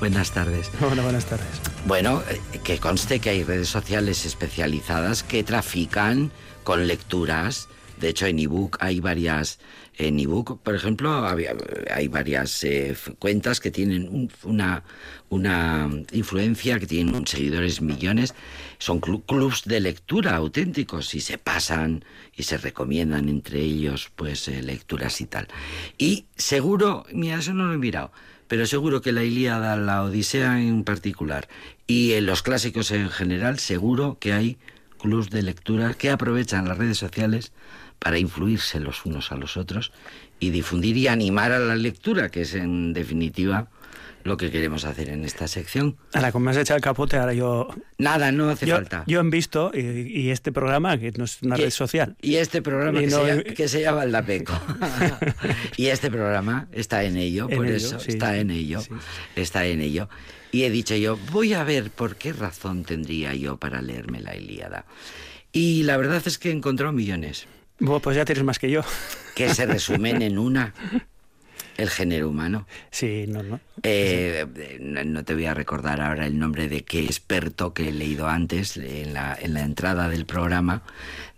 Buenas 0.00 0.30
tardes. 0.32 0.70
Hola, 0.80 1.02
buenas 1.02 1.24
tardes. 1.26 1.46
Bueno, 1.86 2.22
eh, 2.30 2.40
que 2.62 2.78
conste 2.78 3.18
que 3.20 3.30
hay 3.30 3.42
redes 3.44 3.68
sociales 3.68 4.24
especializadas 4.26 5.22
que 5.22 5.42
trafican 5.44 6.30
con 6.62 6.86
lecturas. 6.86 7.68
De 8.00 8.08
hecho, 8.08 8.26
en 8.26 8.38
ebook 8.38 8.76
hay 8.80 9.00
varias. 9.00 9.58
En 9.96 10.18
ebook, 10.18 10.60
por 10.60 10.74
ejemplo, 10.74 11.10
había- 11.12 11.54
hay 11.94 12.08
varias 12.08 12.64
eh, 12.64 12.96
cuentas 13.18 13.60
que 13.60 13.70
tienen 13.70 14.08
un- 14.08 14.30
una, 14.42 14.82
una 15.28 15.88
influencia, 16.12 16.78
que 16.80 16.86
tienen 16.86 17.26
seguidores 17.26 17.80
millones. 17.80 18.34
Son 18.78 19.00
clu- 19.00 19.22
clubs 19.24 19.62
de 19.64 19.80
lectura 19.80 20.34
auténticos 20.34 21.14
y 21.14 21.20
se 21.20 21.38
pasan 21.38 22.04
y 22.36 22.42
se 22.42 22.58
recomiendan 22.58 23.28
entre 23.28 23.60
ellos, 23.60 24.10
pues, 24.16 24.48
eh, 24.48 24.62
lecturas 24.62 25.20
y 25.20 25.26
tal. 25.26 25.46
Y 25.96 26.26
seguro, 26.36 27.06
mira, 27.12 27.38
eso 27.38 27.54
no 27.54 27.66
lo 27.66 27.74
he 27.74 27.78
mirado. 27.78 28.10
Pero 28.48 28.66
seguro 28.66 29.00
que 29.00 29.12
la 29.12 29.22
Ilíada, 29.24 29.76
la 29.76 30.02
Odisea 30.02 30.60
en 30.60 30.84
particular 30.84 31.48
y 31.86 32.12
en 32.12 32.26
los 32.26 32.42
clásicos 32.42 32.90
en 32.90 33.08
general, 33.08 33.58
seguro 33.58 34.18
que 34.20 34.32
hay 34.34 34.58
clubs 34.98 35.30
de 35.30 35.42
lectura 35.42 35.94
que 35.94 36.10
aprovechan 36.10 36.68
las 36.68 36.76
redes 36.78 36.98
sociales 36.98 37.52
para 38.04 38.18
influirse 38.18 38.78
los 38.80 39.04
unos 39.06 39.32
a 39.32 39.36
los 39.36 39.56
otros 39.56 39.90
y 40.38 40.50
difundir 40.50 40.96
y 40.98 41.08
animar 41.08 41.50
a 41.52 41.58
la 41.58 41.74
lectura, 41.74 42.28
que 42.28 42.42
es 42.42 42.54
en 42.54 42.92
definitiva 42.92 43.68
lo 44.24 44.36
que 44.36 44.50
queremos 44.50 44.84
hacer 44.84 45.08
en 45.08 45.24
esta 45.24 45.48
sección. 45.48 45.96
Ahora, 46.12 46.32
como 46.32 46.44
me 46.46 46.50
has 46.50 46.56
echado 46.58 46.76
el 46.76 46.82
capote, 46.82 47.16
ahora 47.16 47.32
yo... 47.34 47.68
Nada, 47.98 48.30
no 48.32 48.48
hace 48.50 48.66
yo, 48.66 48.76
falta. 48.76 49.04
yo 49.06 49.20
he 49.20 49.24
visto, 49.30 49.70
y, 49.74 49.80
y 49.80 50.30
este 50.30 50.52
programa, 50.52 50.98
que 50.98 51.12
no 51.12 51.24
es 51.24 51.42
una 51.42 51.58
Y- 51.58 51.62
red 51.62 51.70
social, 51.70 52.16
Y 52.22 52.36
este 52.36 52.60
programa 52.62 53.00
Y 53.00 53.04
que, 53.04 53.10
no- 53.10 53.18
se, 53.20 53.26
llama, 53.26 53.42
que 53.42 53.68
se 53.68 53.80
llama 53.82 54.04
El 54.04 54.12
Dapeco. 54.12 54.52
y 55.76 55.86
este 55.86 56.10
programa 56.10 56.68
está 56.72 57.04
en 57.04 57.16
ello, 57.16 57.48
En 57.50 57.56
por 57.56 57.66
ello, 57.66 57.76
eso 57.76 57.98
sí, 58.00 58.10
está 58.12 58.36
en 58.36 58.50
ello. 58.50 58.80
sí. 58.80 58.90
Está 59.36 59.66
en 59.66 59.80
ello. 59.80 60.08
Y 60.52 60.62
he 60.64 60.70
dicho 60.70 60.94
yo, 60.94 61.18
voy 61.32 61.52
a 61.54 61.64
ver 61.64 61.90
por 61.90 62.16
qué 62.16 62.32
razón 62.32 62.84
tendría 62.84 63.34
yo 63.34 63.56
para 63.56 63.82
leerme 63.82 64.20
la 64.20 64.36
Ilíada. 64.36 64.84
Y 65.52 65.82
la 65.84 65.96
verdad 65.96 66.22
es 66.26 66.38
que 66.38 66.48
he 66.50 66.52
encontrado 66.52 66.92
millones 66.92 67.46
Bueno, 67.78 68.00
pues 68.00 68.16
ya 68.16 68.24
tienes 68.24 68.44
más 68.44 68.58
que 68.58 68.70
yo. 68.70 68.82
que 69.34 69.52
se 69.54 69.66
resumen 69.66 70.22
en 70.22 70.38
una. 70.38 70.72
El 71.76 71.90
género 71.90 72.28
humano. 72.28 72.68
Sí, 72.92 73.24
no, 73.26 73.42
no. 73.42 73.58
Eh, 73.82 74.46
no 74.80 75.02
no 75.02 75.24
te 75.24 75.34
voy 75.34 75.46
a 75.46 75.54
recordar 75.54 76.00
ahora 76.00 76.24
el 76.24 76.38
nombre 76.38 76.68
de 76.68 76.84
qué 76.84 77.00
experto 77.04 77.74
que 77.74 77.88
he 77.88 77.92
leído 77.92 78.28
antes 78.28 78.76
en 78.76 79.12
la, 79.12 79.36
en 79.40 79.54
la 79.54 79.62
entrada 79.62 80.08
del 80.08 80.24
programa. 80.24 80.82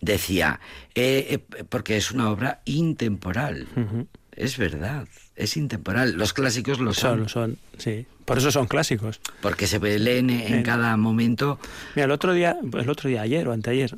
Decía, 0.02 0.60
eh, 0.94 1.40
eh, 1.56 1.64
porque 1.70 1.96
es 1.96 2.10
una 2.10 2.30
obra 2.30 2.60
intemporal. 2.66 3.66
Es 4.32 4.58
verdad, 4.58 5.08
es 5.36 5.56
intemporal. 5.56 6.12
Los 6.18 6.34
clásicos 6.34 6.80
lo 6.80 6.92
son, 6.92 7.20
Son, 7.20 7.28
son, 7.30 7.58
sí. 7.78 8.04
Por 8.26 8.36
eso 8.36 8.50
son 8.50 8.66
clásicos. 8.66 9.20
porque 9.40 9.66
se 9.66 9.78
leen 9.78 10.28
en 10.28 10.54
En- 10.56 10.62
cada 10.64 10.98
momento. 10.98 11.58
Mira, 11.94 12.04
el 12.04 12.10
otro 12.10 12.34
día, 12.34 12.58
el 12.74 12.90
otro 12.90 13.08
día, 13.08 13.22
ayer 13.22 13.48
o 13.48 13.52
anteayer, 13.54 13.96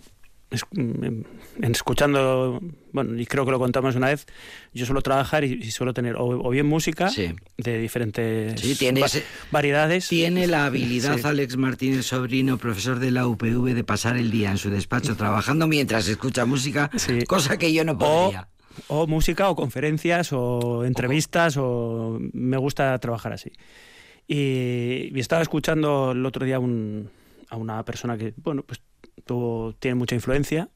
escuchando, 1.63 2.61
bueno, 2.93 3.19
y 3.21 3.27
creo 3.27 3.45
que 3.45 3.51
lo 3.51 3.59
contamos 3.59 3.95
una 3.97 4.09
vez, 4.09 4.27
yo 4.73 4.87
suelo 4.87 5.03
trabajar 5.03 5.45
y, 5.45 5.55
y 5.55 5.71
suelo 5.71 5.93
tener 5.95 6.17
o, 6.17 6.25
o 6.27 6.51
bien 6.51 6.67
música 6.67 7.09
Sí. 7.11 7.35
de 7.57 7.79
diferentes 7.79 8.61
Sí, 8.61 8.75
tiene 8.77 9.01
va- 9.01 9.07
ese- 9.07 9.25
variedades. 9.51 10.09
Tiene 10.09 10.47
la 10.47 10.67
habilidad 10.67 11.17
Sí. 11.17 11.23
Alex 11.25 11.57
Martínez 11.57 12.07
Sobrino, 12.07 12.59
profesor 12.59 12.99
de 12.99 13.11
la 13.11 13.27
UPV, 13.27 13.75
de 13.75 13.85
pasar 13.85 14.17
el 14.17 14.31
día 14.31 14.51
en 14.51 14.59
su 14.59 14.71
despacho 14.71 15.17
trabajando 15.17 15.67
mientras 15.67 16.09
escucha 16.09 16.45
música, 16.47 16.91
cosa 17.27 17.57
que 17.59 17.73
yo 17.73 17.85
no 17.85 17.93
o, 17.93 17.99
podría. 17.99 18.49
o 18.89 19.07
música 19.07 19.49
o 19.51 19.57
conferencias 19.57 20.33
o 20.33 20.85
entrevistas 20.85 21.57
o 21.59 22.19
me 22.33 22.57
gusta 22.57 22.99
trabajar 22.99 23.33
así. 23.33 23.51
Y, 24.27 25.11
y 25.15 25.21
estaba 25.21 25.43
escuchando 25.43 26.13
el 26.13 26.25
otro 26.27 26.45
día 26.45 26.59
un- 26.59 27.11
a 27.51 27.57
una 27.57 27.83
persona 27.85 28.19
que, 28.19 28.35
bueno, 28.37 28.63
pues 28.63 28.81
tuvo, 29.29 29.75
tiene 29.79 29.95
mucha 29.95 30.17
influencia 30.17 30.69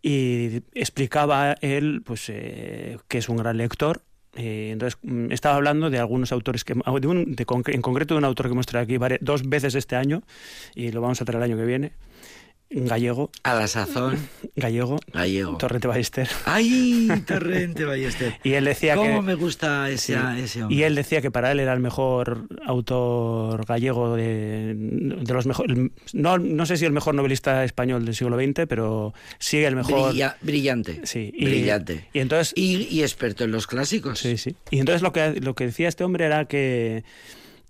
y 0.00 0.62
explicaba 0.74 1.54
él, 1.60 2.02
pues, 2.04 2.26
eh, 2.28 2.98
que 3.08 3.18
es 3.18 3.28
un 3.28 3.38
gran 3.38 3.56
lector. 3.56 4.02
Eh, 4.36 4.70
entonces 4.72 4.98
mm, 5.02 5.32
estaba 5.32 5.56
hablando 5.56 5.90
de 5.90 5.98
algunos 5.98 6.30
autores 6.30 6.62
que 6.62 6.74
de 6.74 7.08
un- 7.08 7.34
de 7.34 7.46
en 7.72 7.82
concreto 7.82 8.14
de 8.14 8.18
un 8.18 8.24
autor 8.24 8.46
que 8.46 8.52
traído 8.66 8.84
aquí 8.84 9.18
dos 9.20 9.42
veces 9.48 9.74
este 9.74 9.96
año 9.96 10.22
y 10.76 10.92
lo 10.92 11.00
vamos 11.00 11.20
a 11.20 11.24
traer 11.24 11.42
el 11.42 11.50
año 11.50 11.56
que 11.56 11.64
viene 11.66 11.92
gallego 12.70 13.30
A 13.44 13.54
la 13.54 13.66
sazón, 13.66 14.18
gallego 14.54 14.98
gallego. 15.12 15.56
Torrente 15.56 15.88
Ballester 15.88 16.28
¡Ay, 16.44 17.08
Torrente 17.26 17.84
Ballester! 17.86 18.34
y 18.44 18.52
él 18.52 18.66
decía 18.66 18.94
¿Cómo 18.94 19.20
que 19.20 19.26
me 19.26 19.34
gusta 19.36 19.88
ese, 19.90 20.14
Sí. 20.14 20.40
ese 20.42 20.62
hombre? 20.62 20.76
Y 20.76 20.82
él 20.82 20.94
decía 20.94 21.22
que 21.22 21.30
para 21.30 21.50
él 21.50 21.60
era 21.60 21.72
el 21.72 21.80
mejor 21.80 22.46
autor 22.66 23.64
gallego 23.64 24.14
de, 24.16 24.74
de 24.76 25.32
los 25.34 25.46
mejores. 25.46 25.78
No, 26.12 26.36
no 26.38 26.66
sé 26.66 26.76
si 26.76 26.84
el 26.84 26.92
mejor 26.92 27.14
novelista 27.14 27.64
español 27.64 28.04
del 28.04 28.14
siglo 28.14 28.36
XX, 28.38 28.66
pero 28.68 29.14
sí 29.38 29.64
el 29.64 29.74
mejor. 29.74 30.12
Brilla- 30.12 30.36
brillante. 30.42 31.00
Sí, 31.04 31.32
y- 31.34 31.44
brillante. 31.46 32.08
y 32.12 32.18
entonces- 32.20 32.52
Y, 32.54 32.86
y 32.90 33.02
experto 33.02 33.44
en 33.44 33.50
los 33.52 33.66
clásicos. 33.66 34.18
Sí, 34.18 34.36
sí. 34.36 34.54
Y 34.70 34.78
entonces 34.78 35.00
lo 35.02 35.12
que, 35.12 35.40
lo 35.40 35.54
que 35.54 35.64
decía 35.66 35.88
este 35.88 36.04
hombre 36.04 36.26
era 36.26 36.44
que 36.44 37.02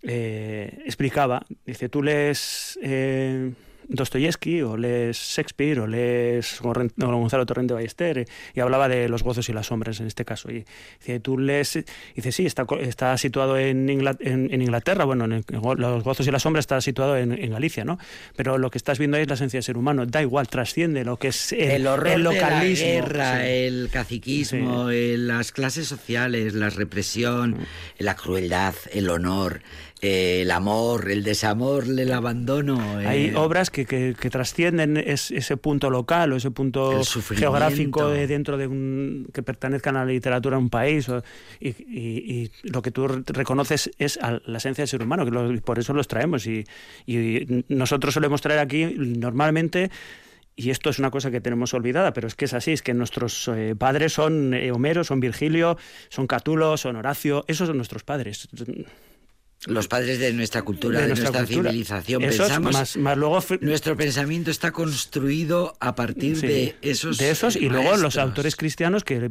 eh, 0.02 0.78
explicaba, 0.86 1.44
dice, 1.66 1.88
tú 1.88 2.02
lees 2.02 2.78
eh, 2.82 3.52
Dostoyevsky 3.88 4.62
o 4.62 4.76
lees 4.76 5.16
Shakespeare 5.16 5.80
o 5.80 5.86
lees 5.86 6.60
Gonzalo 6.60 7.46
Torrente 7.46 7.74
Ballester 7.74 8.18
eh, 8.18 8.26
y 8.54 8.60
hablaba 8.60 8.88
de 8.88 9.08
los 9.08 9.22
gozos 9.22 9.48
y 9.48 9.52
las 9.52 9.66
sombras 9.66 9.98
en 10.00 10.06
este 10.06 10.24
caso. 10.24 10.50
Y 10.50 10.64
dice, 11.00 11.20
tú 11.20 11.38
lees, 11.38 11.78
dice, 12.14 12.32
sí, 12.32 12.46
está, 12.46 12.66
está 12.80 13.16
situado 13.18 13.58
en, 13.58 13.88
Ingla- 13.88 14.16
en, 14.20 14.52
en 14.52 14.62
Inglaterra, 14.62 15.04
bueno, 15.04 15.24
en, 15.24 15.44
los 15.50 16.04
gozos 16.04 16.26
y 16.26 16.30
las 16.30 16.42
sombras 16.42 16.64
está 16.64 16.80
situado 16.80 17.16
en, 17.16 17.48
Galicia, 17.48 17.84
¿no? 17.84 17.98
Pero 18.36 18.58
lo 18.58 18.70
que 18.70 18.76
estás 18.78 18.98
viendo 18.98 19.16
ahí 19.16 19.22
es 19.22 19.28
la 19.28 19.34
esencia 19.34 19.56
del 19.58 19.64
ser 19.64 19.78
humano, 19.78 20.04
da 20.06 20.20
igual, 20.22 20.48
trasciende 20.48 21.02
lo 21.04 21.16
que 21.18 21.28
es 21.28 21.52
el, 21.52 21.70
El 21.70 21.86
horror 21.86 22.08
el 22.08 22.24
de 22.24 22.24
la 22.24 22.30
localismo. 22.34 22.86
guerra, 22.86 23.40
sí. 23.40 23.46
el 23.48 23.88
caciquismo, 23.90 24.90
el- 24.90 25.26
las 25.28 25.50
clases 25.52 25.88
sociales, 25.88 26.54
la 26.54 26.68
represión, 26.70 27.52
Mm. 27.52 27.56
la 27.98 28.16
crueldad, 28.16 28.74
el 28.92 29.08
honor, 29.08 29.62
eh, 30.00 30.42
el 30.42 30.50
amor, 30.52 31.10
el 31.10 31.24
desamor, 31.24 31.84
el 31.84 32.12
abandono. 32.12 33.00
eh, 33.00 33.06
Hay 33.06 33.32
obras 33.34 33.70
que, 33.70 33.84
que- 33.84 34.14
que 34.18 34.30
trascienden 34.30 34.96
es- 34.96 35.30
ese 35.30 35.56
punto 35.56 35.90
local 35.90 36.32
o 36.32 36.36
ese 36.36 36.50
punto 36.52 37.00
geográfico 37.40 38.08
de 38.10 38.26
dentro 38.28 38.56
de 38.56 38.66
un 38.68 39.28
que 39.32 39.42
pertenezcan 39.42 39.96
a 39.96 40.04
la 40.04 40.12
literatura 40.12 40.56
de 40.56 40.62
un 40.62 40.70
país 40.70 41.08
o- 41.08 41.22
y, 41.60 41.68
y- 41.70 42.50
y 42.62 42.70
lo 42.70 42.80
que 42.82 42.90
tú 42.92 43.08
re- 43.08 43.22
reconoces 43.26 43.90
es 43.98 44.18
a 44.22 44.40
la 44.46 44.58
esencia 44.58 44.82
del 44.82 44.88
ser 44.88 45.02
humano, 45.02 45.24
que 45.24 45.30
lo- 45.32 45.60
por 45.62 45.78
eso 45.78 45.92
los 45.92 46.06
traemos 46.06 46.46
y, 46.46 46.64
y 47.06 47.64
nosotros 47.68 48.14
solemos 48.14 48.40
traer 48.40 48.60
aquí 48.60 48.84
normalmente 48.96 49.90
y 50.54 50.70
esto 50.70 50.90
es 50.90 50.98
una 50.98 51.10
cosa 51.12 51.30
que 51.30 51.40
tenemos 51.40 51.72
olvidada, 51.74 52.12
pero 52.12 52.26
es 52.26 52.34
que 52.34 52.44
es 52.46 52.52
así, 52.54 52.72
es 52.72 52.82
que 52.82 52.92
nuestros 52.92 53.46
eh, 53.48 53.74
padres 53.78 54.12
son 54.12 54.54
eh, 54.54 54.72
Homero, 54.72 55.04
son 55.04 55.20
Virgilio, 55.20 55.76
son 56.08 56.26
Catulo, 56.26 56.76
son 56.76 56.96
Horacio, 56.96 57.44
esos 57.46 57.68
son 57.68 57.76
nuestros 57.76 58.02
padres. 58.02 58.48
Los 59.66 59.88
padres 59.88 60.20
de 60.20 60.32
nuestra 60.32 60.62
cultura, 60.62 61.00
de, 61.00 61.08
nuestra, 61.08 61.30
cultura. 61.32 61.70
civilización. 61.70 62.22
Esos, 62.22 62.46
Pensamos, 62.46 62.72
más, 62.72 62.96
más 62.96 63.16
luego 63.18 63.40
nuestro 63.60 63.96
pensamiento 63.96 64.52
está 64.52 64.70
construido 64.70 65.76
a 65.80 65.96
partir 65.96 66.36
Sí, 66.36 66.46
de 66.46 66.76
esos 66.80 67.18
de 67.18 67.30
esos 67.30 67.56
y 67.56 67.68
luego 67.68 67.96
los 67.96 68.16
autores 68.18 68.54
cristianos 68.54 69.02
que 69.02 69.28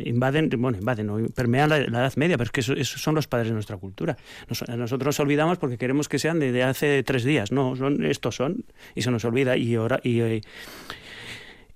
invaden, 0.00 0.50
bueno, 0.58 0.76
invaden, 0.78 1.06
no, 1.06 1.18
permean 1.34 1.70
la, 1.70 1.78
la 1.78 2.00
Edad 2.00 2.12
Media, 2.16 2.36
pero 2.36 2.46
es 2.46 2.50
que 2.50 2.60
eso- 2.62 2.72
esos 2.72 3.00
son 3.00 3.14
los 3.14 3.28
padres 3.28 3.48
de 3.48 3.54
nuestra 3.54 3.76
cultura. 3.76 4.16
Nos- 4.48 4.66
nosotros 4.68 5.06
nos 5.06 5.20
olvidamos 5.20 5.58
porque 5.58 5.78
queremos 5.78 6.08
que 6.08 6.18
sean 6.18 6.40
de, 6.40 6.50
de 6.50 6.64
hace 6.64 7.04
tres 7.04 7.22
días, 7.22 7.52
no, 7.52 7.76
son 7.76 8.04
estos 8.04 8.34
son 8.34 8.64
y 8.96 9.02
se 9.02 9.12
nos 9.12 9.24
olvida 9.24 9.56
y 9.56 9.76
ahora 9.76 10.00
y, 10.02 10.20
eh, 10.20 10.40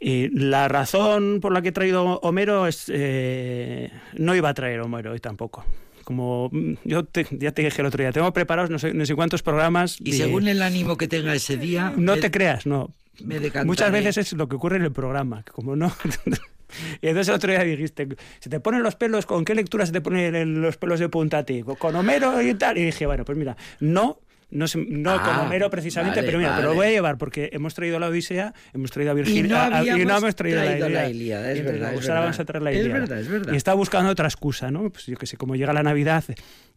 y 0.01 0.29
la 0.37 0.67
razón 0.67 1.39
por 1.41 1.53
la 1.53 1.63
que 1.63 1.69
he 1.69 1.73
traído 1.73 2.19
Homero 2.23 2.67
es 2.67 2.87
eh, 2.93 3.91
no 4.15 4.35
iba 4.35 4.49
a 4.49 4.55
traer 4.55 4.81
Homero 4.81 5.13
hoy 5.13 5.21
tampoco. 5.21 5.65
Como 6.09 6.49
mm, 6.51 6.73
yo 6.85 7.05
te- 7.05 7.27
ya 7.33 7.53
te 7.53 7.61
dije 7.61 7.83
el 7.83 7.87
otro 7.87 8.03
día, 8.03 8.13
tengo 8.13 8.33
preparados 8.33 8.71
no 8.71 8.79
sé, 8.79 8.95
no 8.95 9.05
sé 9.05 9.15
cuántos 9.15 9.43
programas. 9.43 9.99
Y 10.01 10.13
de- 10.13 10.17
según 10.17 10.49
el 10.49 10.63
ánimo 10.63 10.97
que 10.97 11.07
tenga 11.07 11.35
ese 11.35 11.59
día, 11.59 11.93
no 11.95 12.15
me- 12.15 12.21
te 12.23 12.31
creas, 12.31 12.65
no. 12.65 12.95
me. 13.23 13.39
Muchas 13.67 13.93
veces 13.93 14.17
es 14.17 14.33
lo 14.33 14.49
que 14.49 14.57
ocurre 14.57 14.77
en 14.77 14.85
el 14.85 14.93
programa, 14.93 15.43
que 15.43 15.53
como 15.53 15.77
no... 15.77 15.93
Y 17.03 17.09
entonces 17.09 17.29
el 17.29 17.35
otro 17.35 17.51
día 17.51 17.63
dijiste, 17.63 18.09
se 18.41 18.49
te 18.49 18.59
ponen 18.61 18.83
los 18.83 18.95
pelos, 18.97 19.27
¿con 19.27 19.45
qué 19.45 19.55
lectura 19.55 19.85
se 19.85 19.93
te 19.93 20.01
ponen 20.01 20.63
los 20.63 20.79
pelos 20.79 20.99
de 20.99 21.11
punta 21.11 21.39
a 21.39 21.43
ti? 21.45 21.63
¿Con 21.63 21.95
Homero 21.97 22.41
y 22.41 22.55
tal? 22.55 22.79
Y 22.79 22.85
dije, 22.87 23.05
bueno, 23.05 23.27
pues 23.27 23.37
mira, 23.37 23.57
no... 23.81 24.19
No, 24.51 24.67
se- 24.67 24.79
no 24.79 25.11
Ah, 25.11 25.23
con 25.23 25.47
Homero 25.47 25.69
precisamente, 25.69 26.17
vale, 26.21 26.27
pero 26.27 26.39
mira, 26.39 26.57
te 26.57 26.63
lo 26.63 26.75
voy 26.75 26.87
a 26.87 26.91
llevar 26.91 27.19
porque 27.19 27.51
hemos 27.53 27.75
traído 27.75 27.99
la 27.99 28.09
Odisea, 28.09 28.55
hemos 28.73 28.91
traído 28.91 29.13
a 29.13 29.15
Y 29.15 29.17
Virgilio 29.19 29.57
no 29.57 29.57
a- 29.63 29.67
a- 29.67 29.83
hemos 29.83 30.35
traído, 30.35 30.63
traído 30.63 30.89
la 30.89 31.11
Ilíada. 31.11 31.53
Es 31.53 31.59
Y 31.59 31.63
verdad, 31.63 31.77
es 31.77 31.83
ahora 31.97 31.99
verdad. 32.15 32.21
vamos 32.23 32.41
a 32.41 32.45
traer 32.47 32.63
la 32.63 32.71
Es 32.71 32.79
Ilíada. 32.79 33.01
verdad, 33.01 33.21
es 33.21 33.29
verdad. 33.29 33.53
Y 33.53 33.57
estaba 33.57 33.75
buscando 33.75 34.11
otra 34.11 34.27
excusa, 34.27 34.71
¿no? 34.71 34.89
Pues 34.91 35.05
yo 35.05 35.17
que 35.19 35.27
sé, 35.27 35.37
como 35.37 35.55
llega 35.55 35.75
la 35.75 35.83
Navidad, 35.83 36.25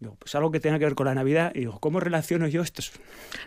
digo, 0.01 0.17
pues 0.19 0.36
algo 0.36 0.51
que 0.51 0.59
tenga 0.59 0.80
que 0.80 0.86
ver 0.86 0.95
con 0.95 1.05
la 1.05 1.15
Navidad, 1.15 1.53
y 1.55 1.59
digo, 1.59 1.80
¿cómo 1.80 2.01
relaciono 2.01 2.45
yo 2.49 2.61
esto? 2.61 2.82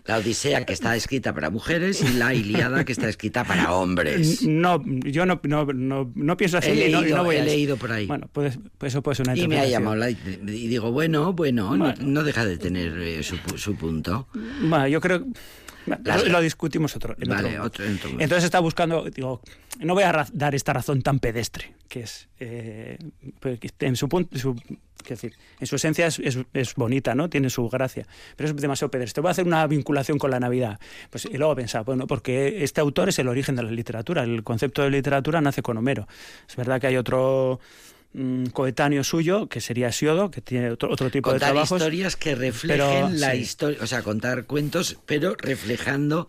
La 0.07 0.17
Odisea 0.17 0.65
que 0.65 0.73
está 0.73 0.97
escrita 0.97 1.35
para 1.35 1.51
mujeres 1.51 2.01
y 2.03 2.15
la 2.17 2.33
Ilíada 2.33 2.85
que 2.87 2.93
está 2.93 3.09
escrita 3.11 3.45
para 3.45 3.73
hombres. 3.75 4.41
No, 4.65 4.83
yo 4.87 5.27
no, 5.27 5.41
no, 5.43 5.67
no, 5.67 6.11
no 6.15 6.37
pienso 6.39 6.57
así. 6.59 6.71
He 6.71 6.89
y 6.89 6.93
no- 6.93 7.07
y 7.07 7.13
voy 7.13 7.35
a 7.37 7.39
he 7.39 7.43
eso. 7.43 7.45
leído 7.47 7.77
por 7.77 7.93
ahí. 7.93 8.07
Bueno, 8.07 8.29
pues, 8.33 8.59
pues 8.79 8.93
eso 8.95 9.03
puede 9.03 9.17
ser 9.17 9.27
una 9.29 9.37
Y 9.37 9.47
me 9.49 9.59
ha 9.61 9.67
llamado 9.67 9.97
la, 9.97 10.09
y 10.11 10.15
digo, 10.69 10.93
bueno, 10.93 11.33
bueno, 11.35 11.77
no- 11.77 11.85
Bueno. 11.85 11.95
No, 12.01 12.23
deja 12.23 12.47
de 12.47 12.57
tener 12.57 12.97
eh, 12.99 13.23
su, 13.23 13.37
su 13.59 13.75
punto. 13.77 14.14
Bueno, 14.35 14.87
yo 14.89 15.01
creo. 15.01 15.25
Las- 16.03 16.27
lo, 16.27 16.41
discutimos 16.41 16.97
otro. 16.97 17.15
en 17.21 17.29
Vale, 17.29 17.43
momento. 17.43 17.63
otro- 17.67 17.85
en 17.85 17.95
otro 17.97 18.05
momento. 18.09 18.25
Entonces 18.25 18.45
está 18.45 18.59
buscando, 18.61 19.05
digo, 19.11 19.43
no 19.81 19.93
voy 19.95 20.05
a 20.05 20.27
dar 20.33 20.55
esta 20.55 20.73
razón 20.73 21.03
tan 21.03 21.19
pedestre, 21.19 21.75
que 21.89 22.01
es, 22.01 22.29
eh, 22.41 22.97
pues, 23.39 23.59
en 23.81 23.95
su 23.97 24.09
punto, 24.09 24.39
su, 24.39 24.55
quiero 24.55 24.77
decir, 25.21 25.35
en 25.61 25.67
su 25.67 25.77
esencia 25.77 26.07
es, 26.07 26.19
es- 26.21 26.39
es 26.55 26.75
bonita, 26.75 27.15
¿no? 27.15 27.29
Tiene 27.29 27.51
su 27.51 27.69
gracia, 27.69 28.07
pero 28.35 28.49
es 28.49 28.57
demasiado 28.57 28.91
pedestre. 28.91 29.21
Voy 29.21 29.29
a 29.29 29.33
hacer 29.33 29.47
una 29.47 29.67
vinculación 29.67 30.17
con 30.19 30.31
la 30.31 30.41
Navidad. 30.41 30.81
Pues, 31.11 31.27
y 31.27 31.37
luego 31.37 31.55
pensaba, 31.55 31.85
bueno, 31.85 32.07
porque 32.07 32.65
este 32.65 32.81
autor 32.81 33.11
es 33.11 33.19
el 33.19 33.29
origen 33.29 33.55
de 33.55 33.65
la 33.65 33.71
literatura, 33.71 34.23
el 34.23 34.43
concepto 34.43 34.81
de 34.81 34.89
literatura 34.91 35.43
nace 35.43 35.61
con 35.61 35.77
Homero. 35.77 36.09
Es 36.49 36.57
verdad 36.57 36.81
que 36.81 36.87
hay 36.87 36.97
otro 36.97 37.61
mm, 38.15 38.47
coetáneo 38.47 39.05
suyo, 39.05 39.49
que 39.49 39.61
sería 39.61 39.93
Siodo, 39.93 40.31
que 40.31 40.41
tiene 40.41 40.71
otro, 40.71 40.91
otro 40.91 41.11
tipo 41.11 41.31
Contar 41.31 41.49
de 41.51 41.53
trabajos. 41.53 41.81
historias 41.81 42.17
que 42.17 42.35
reflejen 42.35 42.79
pero, 42.87 43.09
la 43.11 43.33
sí. 43.33 43.39
historia, 43.39 43.79
o 43.83 43.87
sea, 43.87 44.03
contar 44.03 44.47
cuentos, 44.47 44.97
pero 45.07 45.35
reflejando 45.37 46.29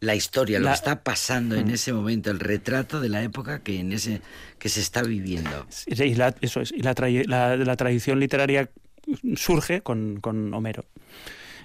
la 0.00 0.14
historia, 0.14 0.58
lo 0.58 0.64
La- 0.64 0.70
Mm. 0.70 0.74
que 0.74 0.76
está 0.76 1.02
pasando 1.04 1.54
en 1.56 1.70
ese 1.70 1.92
momento, 1.92 2.30
el 2.30 2.40
retrato 2.40 3.00
de 3.00 3.08
la 3.08 3.22
época 3.22 3.60
que 3.62 3.78
en 3.80 3.92
ese 3.92 4.20
que 4.58 4.68
se 4.68 4.80
está 4.80 5.02
viviendo. 5.02 5.66
Y 5.86 6.14
la, 6.14 6.34
eso 6.40 6.60
es, 6.60 6.72
y 6.72 6.80
la- 6.82 7.56
la 7.56 7.76
tradición 7.76 8.18
literaria 8.20 8.68
surge 9.36 9.80
con, 9.80 10.20
con 10.20 10.52
Homero. 10.54 10.84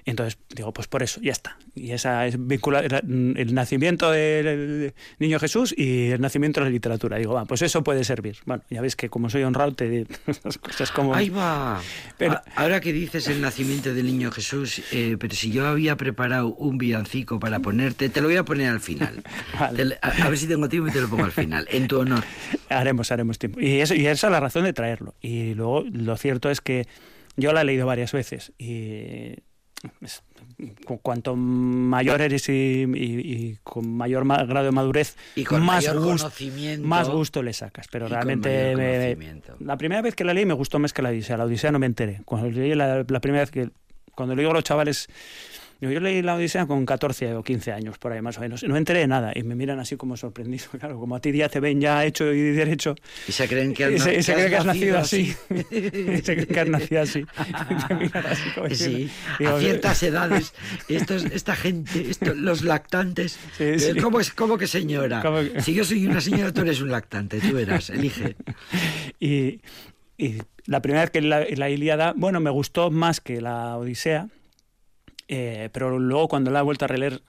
Entonces 0.10 0.38
digo, 0.56 0.72
pues 0.74 0.88
por 0.88 1.04
eso, 1.04 1.20
ya 1.22 1.32
está. 1.34 1.58
Y 1.76 1.92
esa 1.92 2.26
es 2.26 2.36
vincula 2.40 2.82
mm, 3.04 3.38
el 3.38 3.54
nacimiento 3.54 4.10
del 4.10 4.94
niño 5.20 5.38
Jesús 5.40 5.74
y 5.78 6.12
el 6.12 6.22
nacimiento 6.22 6.60
de 6.62 6.66
la 6.68 6.70
literatura. 6.72 7.18
Digo, 7.18 7.34
va, 7.34 7.46
pues 7.46 7.62
eso 7.62 7.84
puede 7.84 8.04
servir. 8.04 8.38
Bueno, 8.46 8.64
ya 8.70 8.82
ves 8.82 8.96
que 8.96 9.10
como 9.10 9.30
soy 9.30 9.44
honrado, 9.44 9.74
te 9.74 10.08
las 10.44 10.58
cosas 10.58 10.92
como. 10.92 11.14
Ahí 11.14 11.30
va. 11.30 11.82
Pero- 12.18 12.42
Ahora 12.56 12.80
que 12.80 12.94
dices 12.94 13.28
el 13.28 13.42
nacimiento 13.42 13.94
del 13.94 14.06
niño 14.06 14.32
Jesús, 14.32 14.82
eh, 14.92 15.18
pero 15.20 15.36
si 15.36 15.52
yo 15.52 15.68
había 15.68 15.98
preparado 15.98 16.54
un 16.56 16.78
villancico 16.78 17.40
para 17.40 17.60
ponerte, 17.60 18.10
te 18.10 18.22
lo 18.22 18.28
voy 18.28 18.38
a 18.38 18.44
poner 18.46 18.70
al 18.70 18.80
final. 18.80 19.22
Vale. 19.60 19.76
Te 19.78 19.86
le- 19.86 20.00
a, 20.02 20.08
a 20.26 20.30
ver 20.30 20.38
si 20.38 20.48
tengo 20.48 20.70
tiempo 20.70 20.88
y 20.90 20.92
te 20.92 21.02
lo 21.02 21.10
pongo 21.10 21.26
al 21.26 21.32
final, 21.34 21.68
en 21.70 21.88
tu 21.88 22.00
honor. 22.00 22.24
Haremos, 22.70 23.12
haremos 23.12 23.38
tiempo. 23.40 23.60
Y, 23.60 23.82
eso, 23.82 23.94
y 23.94 24.08
esa 24.08 24.28
es 24.28 24.32
la 24.32 24.40
razón 24.40 24.64
de 24.64 24.74
traerlo. 24.74 25.16
Y 25.22 25.54
luego 25.54 25.84
lo 25.92 26.16
cierto 26.18 26.50
es 26.50 26.62
que 26.62 26.88
yo 27.36 27.54
la 27.54 27.62
he 27.62 27.66
leído 27.66 27.86
varias 27.86 28.14
veces 28.14 28.52
y 28.58 29.34
es- 30.02 30.24
cuanto 31.02 31.36
mayor 31.36 32.22
eres 32.22 32.50
y, 32.50 32.52
y- 32.52 32.88
y 32.96 33.58
con 33.64 33.90
mayor 33.96 34.26
ma- 34.26 34.44
grado 34.44 34.66
de 34.66 34.72
madurez, 34.72 35.16
Y 35.36 35.44
con 35.44 35.62
más, 35.62 35.86
mayor 35.86 36.04
conocimiento. 36.04 36.88
más 36.88 37.10
gusto 37.10 37.44
le 37.44 37.54
sacas. 37.54 37.88
Pero 37.92 38.08
realmente 38.08 38.76
me- 38.76 39.16
la 39.60 39.78
primera 39.78 40.02
vez 40.02 40.16
que 40.16 40.24
la 40.24 40.34
leí 40.34 40.46
me 40.46 40.54
gustó 40.54 40.80
más 40.80 40.94
que 40.94 41.02
la 41.02 41.10
Odisea. 41.10 41.38
La 41.38 41.46
Odisea 41.46 41.72
no 41.72 41.80
me 41.80 41.86
enteré. 41.86 42.22
Cuando 42.26 42.50
leí 42.50 42.74
la, 42.76 43.06
la 43.08 43.20
primera 43.22 43.44
vez 43.44 43.52
que... 43.52 43.70
Cuando 44.16 44.36
le 44.36 44.42
digo 44.42 44.52
a 44.52 44.56
los 44.56 44.64
chavales... 44.64 45.08
Yo 45.80 46.00
leí 46.00 46.22
la 46.24 46.36
Odisea 46.36 46.66
con 46.66 46.86
14 46.86 47.36
o 47.36 47.44
15 47.44 47.72
años, 47.72 47.98
por 48.00 48.12
ahí 48.12 48.22
más 48.22 48.38
o 48.38 48.42
menos. 48.42 48.64
No 48.64 48.78
enteré 48.78 49.00
de 49.02 49.08
nada 49.08 49.32
y 49.36 49.44
me 49.44 49.54
miran 49.56 49.80
así 49.80 49.96
como 49.96 50.18
sorprendido. 50.18 50.66
Claro, 50.80 51.00
como 51.00 51.16
a 51.16 51.20
ti 51.22 51.32
ya 51.32 51.50
te 51.50 51.60
ven 51.60 51.80
ya 51.82 52.04
hecho 52.06 52.32
y 52.34 52.42
derecho. 52.42 52.96
Y 53.28 53.32
se 53.32 53.48
creen 53.48 53.74
que, 53.74 53.86
has 53.96 54.02
se, 54.04 54.24
se 54.24 54.34
cree 54.34 54.50
que 54.50 54.56
has 54.58 54.66
nacido 54.66 54.98
así. 54.98 55.36
así. 55.50 55.66
Y 55.76 56.18
se 56.22 56.36
cree 56.36 56.48
que 56.48 56.60
has 56.60 56.70
nacido 56.70 57.02
así. 57.02 57.26
Te 57.88 57.96
miran 57.96 58.26
así 58.26 58.50
como 58.56 58.70
Sí, 58.70 59.10
digo, 59.40 59.56
a 59.56 59.60
ciertas 59.60 60.02
edades, 60.04 60.54
estos, 60.88 61.26
esta 61.26 61.56
gente, 61.56 62.10
esto- 62.10 62.34
los 62.34 62.64
lactantes, 62.64 63.34
Sí, 63.58 63.64
eh, 63.64 63.80
sí. 63.80 64.00
¿cómo, 64.00 64.20
es, 64.20 64.32
¿cómo 64.34 64.58
que 64.58 64.68
señora? 64.68 65.22
¿Cómo 65.22 65.38
que- 65.40 65.62
Si 65.62 65.74
yo 65.74 65.84
soy 65.86 66.08
una 66.08 66.22
señora, 66.22 66.52
tú 66.52 66.62
eres 66.62 66.82
un 66.82 66.90
lactante, 66.90 67.40
tú 67.40 67.58
eras, 67.58 67.90
elige. 67.90 68.36
Y, 69.20 69.62
y 70.18 70.42
la 70.66 70.82
primera 70.82 71.02
vez 71.02 71.12
que 71.12 71.22
la, 71.22 71.46
la 71.56 71.70
Ilíada, 71.70 72.14
bueno, 72.16 72.40
me 72.40 72.50
gustó 72.50 72.92
más 72.92 73.22
que 73.22 73.42
la 73.42 73.78
Odisea, 73.78 74.28
eh, 75.28 75.70
pero 75.72 76.00
luego 76.00 76.28
cuando 76.28 76.52
la 76.52 76.60
he 76.60 76.64
vuelto 76.64 76.86
a 76.86 76.88
releer, 76.88 77.22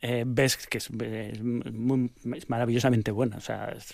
eh, 0.00 0.24
ves 0.26 0.56
que 0.66 0.78
es, 0.78 0.88
es 0.90 1.42
muy- 1.42 2.10
es 2.36 2.48
maravillosamente 2.50 3.10
buena. 3.10 3.36
O 3.36 3.40
sea, 3.40 3.72
es- 3.76 3.92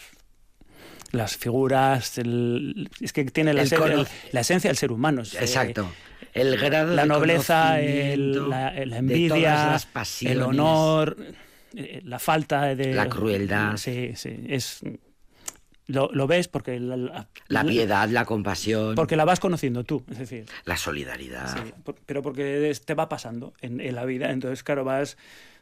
las 1.13 1.37
figuras, 1.37 2.19
el- 2.19 2.91
es 3.01 3.13
que 3.13 3.25
tiene 3.25 3.53
la, 3.55 3.61
El 3.63 3.67
esencia, 3.67 3.89
la 4.33 4.69
del 4.71 4.77
ser 4.77 4.93
humano. 4.93 5.23
es, 5.23 5.35
eh, 5.35 5.39
Exacto. 5.41 5.91
El 6.35 6.57
grado 6.59 6.95
la 6.95 7.03
de 7.03 7.09
nobleza, 7.09 7.79
la, 7.79 7.79
la 7.79 8.71
de 8.73 8.79
todas 8.85 8.99
envidia, 8.99 9.81
el 10.31 10.43
honor, 10.43 11.17
eh, 11.75 12.01
la 12.05 12.19
falta 12.19 12.75
de... 12.75 12.95
La 12.95 13.09
crueldad. 13.09 13.77
Sí, 13.77 14.13
sí, 14.15 14.45
es... 14.47 14.81
Lo, 15.89 16.11
lo 16.13 16.27
ves 16.27 16.47
porque 16.49 16.79
la, 16.79 16.97
la- 16.97 17.29
La 17.49 17.65
piedad, 17.65 18.09
la 18.11 18.25
compasión, 18.27 18.95
porque 18.95 19.17
la 19.17 19.25
vas 19.25 19.41
conociendo 19.41 19.83
tú, 19.85 20.05
es 20.11 20.19
decir, 20.19 20.45
la 20.67 20.77
solidaridad. 20.77 21.57
sí, 21.57 21.73
por- 21.83 21.97
pero 22.07 22.23
porque 22.23 22.73
te 22.85 22.95
va 22.95 23.09
pasando 23.09 23.55
en, 23.63 23.81
en 23.81 23.95
la 23.95 24.05
vida, 24.05 24.31
entonces 24.31 24.63
claro, 24.63 24.85
vas 24.85 25.17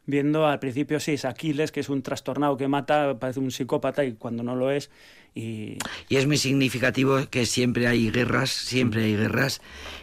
viendo 0.04 0.46
al 0.46 0.58
principio 0.58 1.00
sí 1.00 1.12
es 1.12 1.24
Aquiles, 1.24 1.70
que 1.72 1.80
es 1.80 1.88
un 1.88 2.02
trastornado 2.02 2.56
que 2.56 2.68
mata, 2.68 3.18
parece 3.18 3.40
un 3.40 3.50
psicópata 3.50 4.04
y 4.04 4.12
cuando 4.14 4.42
no 4.42 4.54
lo 4.56 4.70
es 4.70 4.90
y 5.36 5.76
Y 6.08 6.16
es 6.16 6.26
muy 6.26 6.38
significativo 6.38 7.18
que 7.30 7.46
siempre 7.46 7.86
hay 7.86 8.10
guerras, 8.10 8.50
siempre 8.50 9.04
hay 9.04 9.16
guerras, 9.16 9.60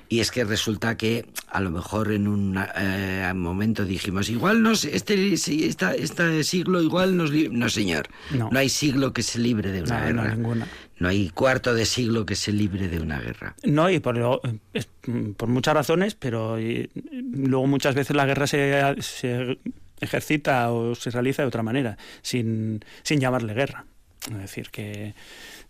y 0.07 0.19
es 0.19 0.29
que 0.31 0.43
resulta 0.43 0.95
que 0.95 1.25
a 1.47 1.59
lo 1.59 1.71
mejor 1.71 2.11
en 2.11 2.27
un 2.27 2.57
eh, 2.77 3.31
momento 3.35 3.83
dijimos, 3.83 4.29
igual 4.29 4.61
nos, 4.61 4.85
este, 4.85 5.33
esta, 5.33 5.95
este 5.95 6.43
siglo 6.43 6.81
igual 6.83 7.17
nos... 7.17 7.31
li-". 7.31 7.49
No, 7.49 7.67
señor, 7.69 8.07
No. 8.31 8.49
hay 8.53 8.69
siglo 8.69 9.11
que 9.11 9.23
se 9.23 9.39
libre 9.39 9.71
de 9.71 9.81
una 9.81 9.99
No, 9.99 10.13
no, 10.13 10.21
guerra. 10.21 10.35
ninguna. 10.35 10.67
No 10.99 11.07
hay 11.09 11.29
cuarto 11.29 11.73
de 11.73 11.85
siglo 11.85 12.25
que 12.25 12.35
se 12.35 12.51
libre 12.51 12.87
de 12.87 12.99
una 12.99 13.19
guerra. 13.19 13.55
No, 13.63 13.89
y 13.89 13.99
por, 13.99 14.15
lo- 14.17 14.39
es- 14.73 14.87
por 15.35 15.49
muchas 15.49 15.73
razones, 15.73 16.13
pero 16.15 16.59
y- 16.61 16.89
luego 17.11 17.65
muchas 17.65 17.95
veces 17.95 18.15
la 18.15 18.25
guerra 18.27 18.45
se, 18.45 18.95
se 19.01 19.57
ejercita 19.99 20.71
o 20.71 20.93
se 20.95 21.09
realiza 21.09 21.41
de 21.41 21.47
otra 21.47 21.63
manera, 21.63 21.97
sin, 22.21 22.85
sin 23.01 23.19
llamarle 23.19 23.53
guerra. 23.55 23.85
Es 24.31 24.37
decir, 24.37 24.69
que 24.69 25.13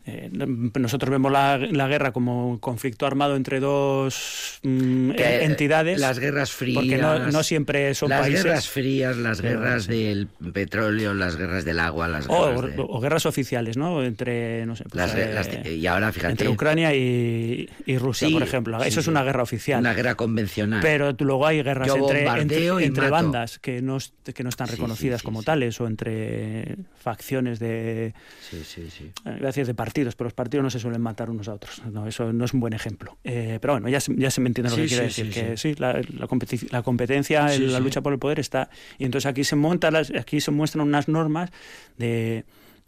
eh, 0.06 0.30
nosotros 0.34 1.10
vemos 1.10 1.32
la, 1.32 1.58
la 1.58 1.88
guerra 1.88 2.12
como 2.12 2.50
un 2.50 2.58
conflicto 2.58 3.06
armado 3.06 3.36
entre 3.38 3.60
dos 3.62 4.60
mm, 4.64 5.12
Que, 5.12 5.44
entidades. 5.46 6.00
Las 6.00 6.20
guerras 6.20 6.52
frías. 6.52 6.76
Porque 6.84 6.98
no, 6.98 7.20
no 7.32 7.44
siempre 7.44 7.94
son 7.96 8.10
las 8.10 8.22
países. 8.22 8.44
guerras 8.44 8.68
frías, 8.68 9.18
las 9.18 9.42
guerras 9.42 9.88
del 9.88 10.28
petróleo, 10.54 11.14
las 11.14 11.38
guerras 11.38 11.64
del 11.66 11.80
agua, 11.80 12.08
las 12.08 12.26
o, 12.30 12.48
guerras 12.54 12.76
de- 12.76 12.84
o 12.86 13.00
guerras 13.00 13.26
oficiales, 13.26 13.78
¿no? 13.78 14.04
Entre, 14.04 14.66
no 14.66 14.76
sé, 14.76 14.84
pues, 14.84 14.96
las, 14.96 15.16
eh, 15.16 15.32
las- 15.34 15.66
y 15.68 15.88
ahora 15.88 16.12
fíjate, 16.12 16.32
entre 16.32 16.50
Ucrania 16.50 16.94
y, 16.94 17.70
y 17.86 17.98
Rusia, 17.98 18.28
Sí, 18.28 18.34
por 18.34 18.44
ejemplo. 18.44 18.78
Eso 18.84 18.92
sí. 18.96 19.00
es 19.00 19.08
una 19.08 19.24
guerra 19.24 19.44
oficial. 19.44 19.80
una 19.80 19.94
guerra 19.94 20.16
convencional. 20.16 20.82
Pero 20.82 21.14
luego 21.20 21.48
hay 21.48 21.64
guerras 21.64 21.88
Yo 21.88 21.96
entre, 21.96 22.26
entre, 22.28 22.68
entre 22.86 23.10
bandas 23.10 23.58
que 23.60 23.82
no, 23.82 23.98
que 24.34 24.44
no 24.44 24.50
están 24.50 24.68
reconocidas 24.68 25.22
sí, 25.22 25.26
como 25.26 25.44
tales 25.44 25.80
o 25.80 25.88
entre 25.88 26.76
facciones 27.02 27.60
de, 27.60 28.14
sí, 28.50 28.62
sí, 28.66 28.90
sí. 28.90 29.12
eh, 29.26 29.40
a 29.42 29.46
decir 29.46 29.66
de 29.66 29.74
partidos, 29.94 30.16
pero 30.16 30.26
los 30.26 30.34
partidos 30.34 30.64
no 30.64 30.70
se 30.72 30.80
suelen 30.80 31.02
matar 31.02 31.30
unos 31.30 31.48
a 31.48 31.54
otros. 31.54 31.84
No, 31.92 32.08
eso 32.08 32.34
no 32.34 32.46
es 32.46 32.54
un 32.54 32.60
buen 32.60 32.74
ejemplo. 32.74 33.18
Eh, 33.24 33.60
pero 33.62 33.74
bueno, 33.74 33.90
ya 33.90 34.00
se, 34.00 34.16
ya 34.16 34.32
se 34.32 34.42
me 34.42 34.48
entiende 34.48 34.72
lo 34.72 34.76
Sí, 34.76 34.82
que 34.84 34.88
quiere 34.88 35.10
sí, 35.12 35.22
decir. 35.24 35.34
sí, 35.34 35.40
que 35.52 35.58
sí, 35.58 35.76
la, 35.76 35.94
la 35.94 36.28
competi- 36.28 36.68
la 36.72 36.82
competencia, 36.82 37.48
la 37.60 37.80
lucha 37.80 38.02
por 38.02 38.12
el 38.12 38.18
poder 38.18 38.40
está. 38.40 38.70
Y 38.98 39.06
entonces 39.06 39.28
aquí 39.30 39.44
se 39.44 39.56
montan 39.56 39.94
las, 39.94 40.10
aquí 40.12 40.42
se 40.42 40.50
muestran 40.50 40.88
unas 40.88 41.08
normas 41.08 41.52
de 41.98 42.46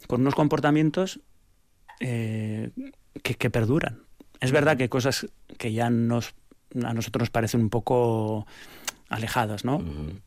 con 0.08 0.20
unos 0.22 0.34
comportamientos 0.34 1.20
eh, 2.00 2.70
que, 3.22 3.34
que 3.36 3.50
perduran. 3.50 4.00
Es 4.40 4.50
verdad 4.50 4.76
que 4.76 4.88
cosas 4.88 5.28
que 5.58 5.72
ya 5.72 5.88
nos, 5.90 6.34
a 6.82 6.92
nosotros 6.92 7.20
nos 7.22 7.30
parecen 7.30 7.60
un 7.60 7.70
poco 7.70 8.46
alejadas, 9.08 9.64
¿no? 9.64 9.82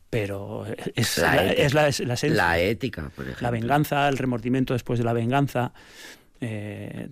Pero 0.08 0.64
es 0.96 1.18
La 1.18 1.52
es 1.52 1.74
la, 1.74 1.88
es 1.88 2.00
la 2.00 2.14
esencia. 2.14 2.36
La 2.42 2.58
ética, 2.58 3.10
por 3.14 3.24
ejemplo. 3.26 3.42
La 3.46 3.50
venganza, 3.50 4.08
el 4.08 4.16
remordimiento 4.16 4.72
después 4.72 4.98
de 4.98 5.04
la 5.04 5.12
venganza. 5.12 5.72
Eh, 6.40 7.08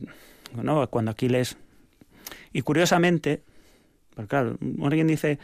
¿no? 0.63 0.89
Cuando 0.89 1.11
Aquiles. 1.11 1.57
Y 2.53 2.63
curiosamente, 2.63 3.43
porque 4.15 4.29
claro, 4.29 4.59
alguien 4.83 5.07
dice, 5.07 5.39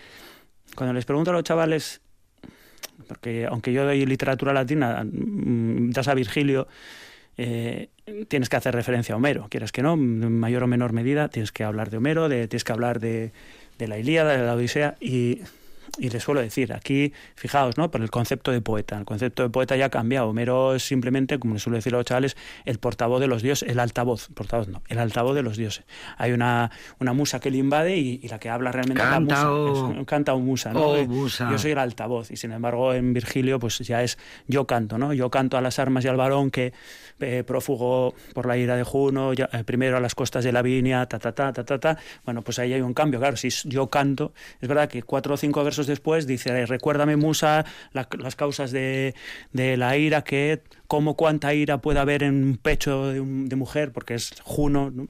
cuando 0.75 0.95
les 0.95 1.05
pregunto 1.05 1.31
a 1.31 1.35
los 1.35 1.45
chavales, 1.45 2.01
porque 3.07 3.47
aunque 3.47 3.73
yo 3.73 3.85
doy 3.85 4.07
literatura 4.07 4.53
latina, 4.53 5.05
mm, 5.05 5.91
das 5.91 6.09
a 6.09 6.15
Virgilio, 6.15 6.67
eh, 7.37 7.89
tienes 8.29 8.49
que 8.49 8.57
hacer 8.57 8.75
referencia 8.75 9.15
a 9.15 9.19
Homero, 9.19 9.49
quieras 9.49 9.73
que 9.73 9.83
no, 9.83 9.95
en 9.95 10.39
mayor 10.39 10.63
o 10.63 10.67
menor 10.67 10.93
medida, 10.93 11.29
tienes 11.29 11.53
que 11.53 11.65
hablar 11.65 11.91
de 11.91 11.97
Homero, 11.97 12.29
tienes 12.29 12.65
que 12.65 12.73
hablar 12.73 13.01
de, 13.01 13.33
de 13.79 13.89
la 13.89 13.99
Ilíada, 13.99 14.37
de 14.37 14.45
la 14.45 14.55
Odisea, 14.55 14.97
y, 15.01 15.41
y 15.99 16.11
les 16.11 16.23
suelo 16.23 16.41
decir, 16.41 16.73
aquí, 16.73 17.13
fijaos, 17.35 17.77
¿no? 17.79 17.91
Por 17.91 18.01
el 18.03 18.11
concepto 18.11 18.51
de 18.51 18.61
poeta. 18.61 18.99
El 18.99 19.05
concepto 19.05 19.43
de 19.43 19.51
poeta 19.51 19.77
ya 19.77 19.87
ha 19.87 19.91
cambiado. 19.91 20.29
Homero 20.29 20.75
es 20.75 20.83
simplemente, 20.87 21.39
como 21.39 21.55
les 21.55 21.63
suelo 21.63 21.77
decir 21.77 21.95
a 21.95 21.99
los 21.99 22.07
chavales, 22.07 22.37
el 22.65 22.79
portavoz 22.79 23.21
de 23.21 23.27
los 23.27 23.43
dioses, 23.43 23.69
el 23.69 23.79
altavoz, 23.81 24.29
portavoz 24.35 24.69
no, 24.69 24.83
el 24.89 24.99
altavoz 24.99 25.35
de 25.35 25.43
los 25.43 25.57
dioses. 25.57 25.85
Hay 26.19 26.33
una, 26.33 26.71
una 27.01 27.13
musa 27.13 27.41
que 27.41 27.51
le 27.51 27.59
invade 27.59 27.97
y, 27.97 28.21
y 28.23 28.29
la 28.29 28.39
que 28.39 28.51
habla 28.51 28.73
realmente 28.73 29.03
Canta 29.03 29.35
es 29.35 29.41
la 29.43 29.51
o- 29.53 29.67
musa. 29.89 30.01
Es- 30.01 30.07
canta 30.07 30.35
o 30.35 30.39
musa, 30.41 30.73
¿no? 30.73 30.81
o 30.87 30.97
Eh, 30.97 31.07
musa. 31.07 31.51
Yo 31.51 31.59
soy 31.59 31.73
el 31.73 31.79
altavoz 31.79 32.31
y 32.31 32.37
sin 32.37 32.53
embargo 32.53 32.93
en 32.95 33.13
Virgilio 33.13 33.59
pues 33.59 33.79
ya 33.79 34.03
es 34.03 34.19
yo 34.47 34.67
canto, 34.67 34.99
¿no? 34.99 35.13
Yo 35.13 35.31
canto 35.31 35.57
a 35.57 35.61
las 35.61 35.79
armas 35.79 36.05
y 36.05 36.09
al 36.09 36.17
varón 36.17 36.51
que 36.51 36.73
eh, 37.21 37.45
prófugo 37.47 38.15
por 38.35 38.47
la 38.47 38.57
ira 38.57 38.77
de 38.77 38.83
Juno, 38.83 39.33
ya- 39.33 39.49
eh, 39.53 39.65
primero 39.65 39.97
a 39.97 40.01
las 40.01 40.15
costas 40.15 40.45
de 40.45 40.53
Lavinia, 40.53 41.07
ta, 41.07 41.19
ta, 41.19 41.33
ta, 41.33 41.53
ta, 41.53 41.65
ta, 41.65 41.79
ta. 41.79 41.99
Bueno, 42.25 42.43
pues 42.43 42.59
ahí 42.59 42.73
hay 42.73 42.81
un 42.81 42.93
cambio, 42.95 43.21
claro, 43.21 43.37
si 43.37 43.49
es 43.49 43.63
yo 43.65 43.87
canto, 43.89 44.33
es 44.61 44.69
verdad 44.69 44.89
que 44.89 45.03
cuatro 45.03 45.35
o 45.35 45.37
cinco 45.37 45.63
versos 45.65 45.84
después 45.87 46.27
dice, 46.27 46.67
recuérdame 46.67 47.17
Musa 47.17 47.65
la- 47.93 48.09
las 48.19 48.37
causas 48.37 48.71
de, 48.73 49.15
la 49.53 49.97
ira 49.97 50.23
que 50.23 50.63
cómo 50.87 51.15
cuánta 51.17 51.55
ira 51.55 51.79
puede 51.79 51.99
haber 51.99 52.23
en 52.23 52.45
un 52.45 52.57
pecho 52.57 53.09
de, 53.09 53.57
mujer, 53.57 53.93
porque 53.93 54.15
es 54.15 54.35
Juno. 54.43 54.91
¿no? 54.91 55.09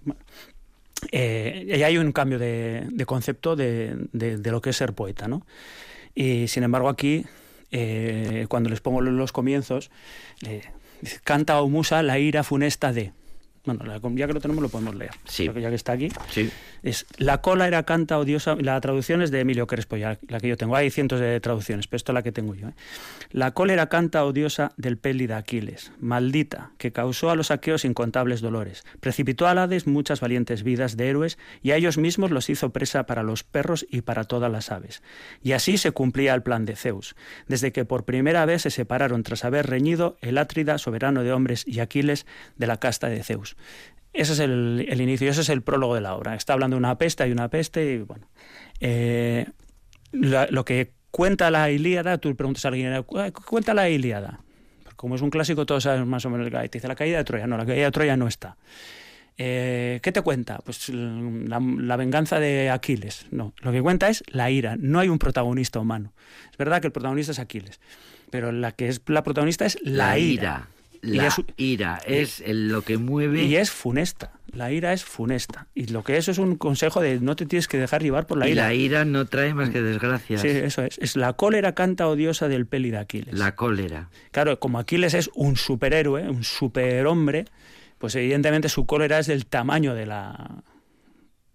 Eh, 1.12 1.74
y 1.78 1.82
hay 1.82 1.98
un 1.98 2.12
cambio 2.12 2.38
de, 2.38 2.86
concepto 3.06 3.56
de, 3.56 4.08
lo 4.44 4.60
que 4.60 4.70
es 4.70 4.76
ser 4.76 4.92
poeta, 4.92 5.28
¿no? 5.28 5.46
Y 6.14 6.48
sin 6.48 6.62
embargo 6.62 6.88
aquí, 6.88 7.24
eh, 7.72 8.46
cuando 8.48 8.70
les 8.70 8.80
pongo 8.80 9.00
los 9.00 9.32
comienzos, 9.32 9.90
eh, 10.46 10.62
canta 11.24 11.60
o 11.60 11.68
musa 11.68 12.02
la 12.02 12.18
ira 12.18 12.44
funesta 12.44 12.92
de... 12.92 13.12
Bueno, 13.64 13.84
la- 13.84 13.98
ya 14.14 14.26
que 14.26 14.32
lo 14.34 14.40
tenemos 14.40 14.62
lo 14.62 14.68
podemos 14.68 14.94
leer, 14.94 15.12
Sí. 15.24 15.44
Creo 15.44 15.54
que 15.54 15.60
ya 15.62 15.70
que 15.70 15.76
está 15.76 15.92
aquí. 15.92 16.10
Sí. 16.30 16.50
Es 16.82 17.06
la 17.16 17.40
cola 17.40 17.66
era 17.66 17.82
canta 17.84 18.18
odiosa. 18.18 18.56
La 18.60 18.78
traducción 18.80 19.22
es 19.22 19.30
de 19.30 19.40
Emilio 19.40 19.66
Crespo, 19.66 19.96
ya 19.96 20.18
la 20.28 20.38
que 20.38 20.48
yo 20.48 20.56
tengo. 20.58 20.76
Hay 20.76 20.90
cientos 20.90 21.18
de 21.18 21.40
traducciones, 21.40 21.86
pero 21.86 21.96
esta 21.96 22.12
es 22.12 22.14
la 22.14 22.22
que 22.22 22.30
tengo 22.30 22.54
yo. 22.54 22.68
¿eh? 22.68 22.74
La 23.30 23.52
cólera 23.52 23.88
canta 23.88 24.22
odiosa 24.24 24.72
del 24.76 24.98
peli 24.98 25.26
de 25.26 25.34
Aquiles, 25.34 25.92
maldita, 25.98 26.72
que 26.76 26.92
causó 26.92 27.30
a 27.30 27.36
los 27.36 27.50
aqueos 27.50 27.86
incontables 27.86 28.42
dolores. 28.42 28.84
Precipitó 29.00 29.46
al 29.46 29.56
Hades 29.56 29.86
muchas 29.86 30.20
valientes 30.20 30.62
vidas 30.62 30.98
de 30.98 31.08
héroes 31.08 31.38
y 31.62 31.70
a 31.70 31.76
ellos 31.76 31.96
mismos 31.96 32.30
los 32.30 32.50
hizo 32.50 32.70
presa 32.70 33.06
para 33.06 33.22
los 33.22 33.44
perros 33.44 33.86
y 33.90 34.02
para 34.02 34.24
todas 34.24 34.52
las 34.52 34.70
aves. 34.70 35.02
Y 35.42 35.52
así 35.52 35.78
se 35.78 35.92
cumplía 35.92 36.34
el 36.34 36.42
plan 36.42 36.66
de 36.66 36.76
Zeus, 36.76 37.16
desde 37.48 37.72
que 37.72 37.86
por 37.86 38.04
primera 38.04 38.44
vez 38.44 38.60
se 38.62 38.70
separaron 38.70 39.22
tras 39.22 39.44
haber 39.46 39.66
reñido 39.68 40.18
el 40.20 40.36
Átrida, 40.36 40.76
soberano 40.76 41.22
de 41.22 41.32
hombres, 41.32 41.64
y 41.66 41.80
Aquiles 41.80 42.26
de 42.58 42.66
la 42.66 42.78
casta 42.78 43.08
de 43.08 43.22
Zeus. 43.22 43.53
Ese 44.12 44.32
es 44.34 44.38
el, 44.38 44.86
el 44.88 45.00
inicio, 45.00 45.28
ese 45.30 45.40
es 45.40 45.48
el 45.48 45.62
prólogo 45.62 45.94
de 45.94 46.00
la 46.00 46.14
obra. 46.14 46.34
Está 46.36 46.52
hablando 46.52 46.76
de 46.76 46.78
una 46.78 46.96
peste, 46.98 47.24
hay 47.24 47.32
una 47.32 47.48
peste 47.48 47.94
y 47.94 47.98
bueno. 47.98 48.28
eh, 48.80 49.46
la- 50.12 50.46
lo 50.50 50.64
que 50.64 50.92
cuenta 51.10 51.50
la 51.50 51.70
Ilíada, 51.70 52.18
tú 52.18 52.34
preguntas 52.36 52.64
a 52.64 52.68
alguien, 52.68 53.02
"¿Cu- 53.04 53.18
cuenta 53.46 53.74
la 53.74 53.88
Ilíada. 53.88 54.40
Pues 54.82 54.94
Como 54.94 55.14
es 55.16 55.22
un 55.22 55.30
clásico, 55.30 55.66
todos 55.66 55.82
saben 55.84 56.06
más 56.08 56.24
o 56.24 56.30
menos 56.30 56.48
que 56.50 56.68
dice 56.72 56.86
la 56.88 56.94
caída 56.94 57.18
de 57.18 57.24
Troya. 57.24 57.46
No, 57.46 57.56
la 57.56 57.66
caída 57.66 57.86
de 57.86 57.90
Troya 57.90 58.16
no 58.16 58.28
está. 58.28 58.56
Eh, 59.36 59.98
¿Qué 60.02 60.12
te 60.12 60.22
cuenta? 60.22 60.58
Pues 60.64 60.88
la, 60.90 61.58
la 61.60 61.96
venganza 61.96 62.38
de 62.38 62.70
Aquiles. 62.70 63.26
No, 63.32 63.52
lo 63.62 63.72
que 63.72 63.82
cuenta 63.82 64.08
es 64.08 64.22
la 64.28 64.50
ira. 64.50 64.76
No 64.78 65.00
hay 65.00 65.08
un 65.08 65.18
protagonista 65.18 65.80
humano. 65.80 66.12
Es 66.52 66.56
verdad 66.56 66.80
que 66.80 66.86
el 66.86 66.92
protagonista 66.92 67.32
es 67.32 67.40
Aquiles, 67.40 67.80
pero 68.30 68.52
la 68.52 68.70
que 68.70 68.86
es 68.88 69.02
la 69.08 69.24
protagonista 69.24 69.66
es 69.66 69.76
la, 69.82 70.10
La 70.10 70.18
ira. 70.18 70.42
ira. 70.42 70.68
Y 71.04 71.16
La 71.16 71.26
es- 71.28 71.42
ira 71.56 72.00
es 72.06 72.42
lo 72.46 72.82
que 72.82 72.96
mueve. 72.98 73.42
Y 73.44 73.56
es 73.56 73.70
funesta. 73.70 74.32
La 74.52 74.70
ira 74.72 74.92
es 74.92 75.04
funesta. 75.04 75.66
Y 75.74 75.86
lo 75.88 76.04
que 76.04 76.16
es 76.16 76.28
es 76.28 76.38
un 76.38 76.56
consejo 76.56 77.00
de 77.00 77.18
no 77.20 77.34
te 77.36 77.44
tienes 77.44 77.66
que 77.68 77.76
dejar 77.76 78.02
llevar 78.02 78.26
por 78.26 78.38
la 78.38 78.48
y 78.48 78.52
ira. 78.52 78.64
la 78.66 78.74
ira 78.74 79.04
no 79.04 79.26
trae 79.26 79.52
más 79.52 79.70
que 79.70 79.82
desgracias. 79.82 80.40
Sí, 80.42 80.48
eso 80.48 80.82
es. 80.82 80.96
Es 80.98 81.16
la 81.16 81.32
cólera 81.32 81.74
canta 81.74 82.06
odiosa 82.08 82.46
del 82.48 82.64
peli 82.66 82.90
de 82.90 82.98
Aquiles. 82.98 83.34
La 83.34 83.56
cólera. 83.56 84.10
Claro, 84.30 84.60
como 84.60 84.78
Aquiles 84.78 85.14
es 85.14 85.28
un 85.34 85.56
superhéroe, 85.56 86.28
un 86.28 86.44
superhombre, 86.44 87.46
pues 87.98 88.14
evidentemente 88.14 88.68
su 88.68 88.86
cólera 88.86 89.18
es 89.18 89.26
del 89.26 89.46
tamaño 89.46 89.94
de 89.94 90.06
la. 90.06 90.62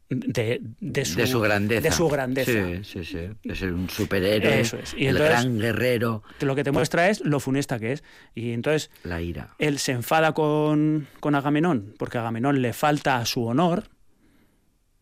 De, 0.10 0.60
de 0.80 1.05
su, 1.05 1.18
de 1.20 1.28
su 1.28 1.39
grandeza. 1.39 1.82
De 1.82 1.91
su 1.91 2.07
grandeza. 2.10 2.51
Sí, 2.51 2.84
sí, 2.84 3.05
sí. 3.05 3.20
Es 3.43 3.62
un 3.62 3.88
superhéroe. 3.89 4.62
Eso 4.62 4.78
es. 4.78 4.95
Y 4.95 5.05
el 5.05 5.18
entonces- 5.18 5.43
gran 5.43 5.60
guerrero. 5.60 6.24
Lo 6.41 6.55
que 6.55 6.64
te 6.64 6.72
muestra 6.72 7.10
es 7.10 7.22
lo 7.24 7.39
funesta 7.39 7.78
que 7.78 7.91
es. 7.91 8.03
Y 8.34 8.51
entonces 8.53 8.89
La 9.03 9.22
ira. 9.22 9.53
él 9.60 9.78
se 9.78 9.91
enfada 9.91 10.34
con, 10.34 11.07
con 11.20 11.36
Agamenón, 11.36 11.93
porque 11.99 12.18
Agamenón 12.18 12.62
le 12.62 12.74
falta 12.74 13.18
a 13.18 13.26
su 13.28 13.45
honor, 13.45 13.84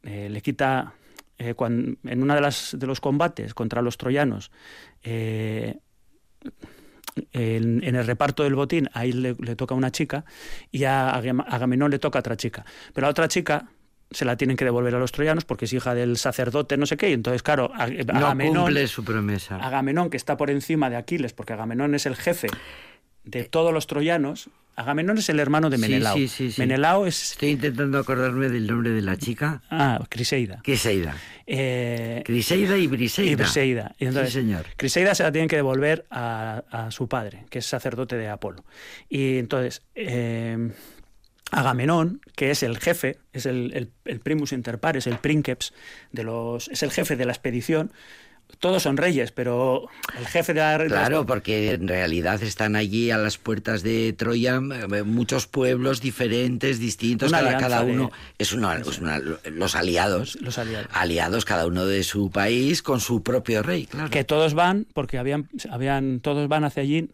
eh, 0.04 0.28
le 0.30 0.42
quita, 0.42 0.94
eh, 1.38 1.54
cuan- 1.54 1.98
en 2.04 2.22
una 2.22 2.36
de, 2.36 2.42
las, 2.42 2.76
de 2.78 2.86
los 2.86 3.00
combates 3.00 3.54
contra 3.54 3.82
los 3.82 3.98
troyanos, 3.98 4.52
eh, 5.04 5.78
en, 7.32 7.84
en 7.84 7.96
el 7.96 8.06
reparto 8.06 8.44
del 8.44 8.56
botín, 8.56 8.90
ahí 8.94 9.12
le, 9.12 9.36
le 9.40 9.56
toca 9.56 9.74
una 9.74 9.92
chica 9.92 10.26
y 10.72 10.84
a 10.84 11.12
Agam- 11.20 11.46
Agamenón 11.48 11.92
le 11.92 12.00
toca 12.00 12.20
otra 12.20 12.36
chica. 12.38 12.66
Pero 12.94 13.08
a 13.08 13.10
otra 13.10 13.28
chica 13.28 13.70
se 14.12 14.26
la 14.26 14.38
tienen 14.38 14.56
que 14.58 14.66
devolver 14.66 14.96
a 14.96 15.00
los 15.00 15.12
troyanos 15.12 15.44
porque 15.46 15.66
es 15.66 15.74
hija 15.74 15.94
del 15.94 16.18
sacerdote, 16.18 16.78
no 16.78 16.86
sé 16.86 16.96
qué, 16.98 17.10
y 17.10 17.14
entonces, 17.14 17.44
claro, 17.44 17.72
No 17.76 18.14
Agamenón... 18.26 18.64
cumple 18.66 18.88
su 18.88 19.04
promesa. 19.04 19.58
Agamenón, 19.58 20.10
que 20.10 20.18
está 20.18 20.38
por 20.38 20.50
encima 20.50 20.90
de 20.90 20.96
Aquiles, 20.96 21.34
porque 21.34 21.54
Agamenón 21.54 21.94
es 21.96 22.06
el 22.06 22.16
jefe 22.16 22.48
de 23.26 23.44
todos 23.44 23.74
los 23.74 23.88
troyanos. 23.88 24.50
Agamenón 24.78 25.18
es 25.18 25.28
el 25.30 25.40
hermano 25.40 25.70
de 25.72 25.80
Menelao. 25.80 26.16
sí, 26.16 26.28
sí, 26.28 26.52
sí. 26.52 26.62
Menelao 26.62 27.08
es. 27.08 27.32
Estoy 27.32 27.50
intentando 27.50 27.98
acordarme 27.98 28.48
del 28.48 28.68
nombre 28.68 28.92
de 28.92 29.02
la 29.02 29.18
chica. 29.18 29.64
Ah, 29.72 30.00
Criseida. 30.08 30.62
Criseida. 30.64 31.16
Eh, 31.48 32.22
Criseida 32.24 32.78
y 32.78 32.86
Briseida. 32.86 33.32
y 33.32 33.36
Briseida. 33.36 33.96
Y 33.98 34.06
entonces, 34.06 34.34
sí, 34.34 34.40
señor. 34.42 34.66
Criseida 34.78 35.16
se 35.16 35.24
la 35.24 35.32
tienen 35.32 35.50
que 35.50 35.56
devolver 35.56 36.06
a, 36.12 36.64
a 36.70 36.92
su 36.92 37.08
padre, 37.10 37.46
que 37.50 37.60
es 37.60 37.66
sacerdote 37.66 38.18
de 38.18 38.30
Apolo. 38.30 38.64
Y 39.10 39.40
entonces, 39.40 39.82
eh, 39.96 40.70
Agamenón, 41.52 42.22
que 42.36 42.52
es 42.52 42.64
el 42.64 42.78
jefe, 42.78 43.18
es 43.34 43.46
el, 43.46 43.72
el- 43.74 43.92
el 44.06 44.20
primus 44.20 44.52
inter 44.52 44.80
pares, 44.80 45.08
el 45.08 45.18
princeps, 45.18 45.74
de 46.12 46.24
los, 46.24 46.68
es 46.70 46.84
el 46.84 46.92
jefe 46.92 47.16
de 47.16 47.26
la 47.26 47.32
expedición. 47.32 47.92
Todos 48.60 48.84
son 48.84 48.96
reyes, 48.96 49.34
pero 49.34 49.90
el 50.18 50.26
jefe 50.26 50.54
de 50.54 50.62
la... 50.62 50.78
Claro, 50.88 51.26
porque 51.26 51.72
en 51.74 51.86
realidad 51.86 52.42
están 52.42 52.78
allí 52.78 53.12
a 53.12 53.18
las 53.18 53.38
puertas 53.38 53.84
de 53.84 54.14
Troya 54.14 54.62
eh, 54.94 55.04
muchos 55.04 55.48
pueblos 55.48 56.00
diferentes, 56.00 56.80
distintos, 56.80 57.30
cada, 57.30 57.84
de- 57.84 57.92
uno 57.92 58.10
es 58.38 58.54
una, 58.54 58.76
es 58.78 59.00
una- 59.00 59.20
los 59.52 59.76
aliados, 59.76 60.38
Los 60.42 60.58
aliados. 60.60 60.88
aliados 60.94 61.44
cada 61.44 61.66
uno 61.68 61.86
de 61.86 62.04
su 62.04 62.32
país 62.32 62.82
con 62.82 63.02
su 63.02 63.22
propio 63.22 63.64
rey, 63.64 63.86
claro. 63.86 64.10
que 64.10 64.24
todos 64.24 64.54
van 64.54 64.88
porque 64.94 65.18
habían, 65.18 65.50
habían 65.70 66.22
todos 66.22 66.48
van 66.48 66.64
hacia 66.64 66.84
allí 66.84 67.10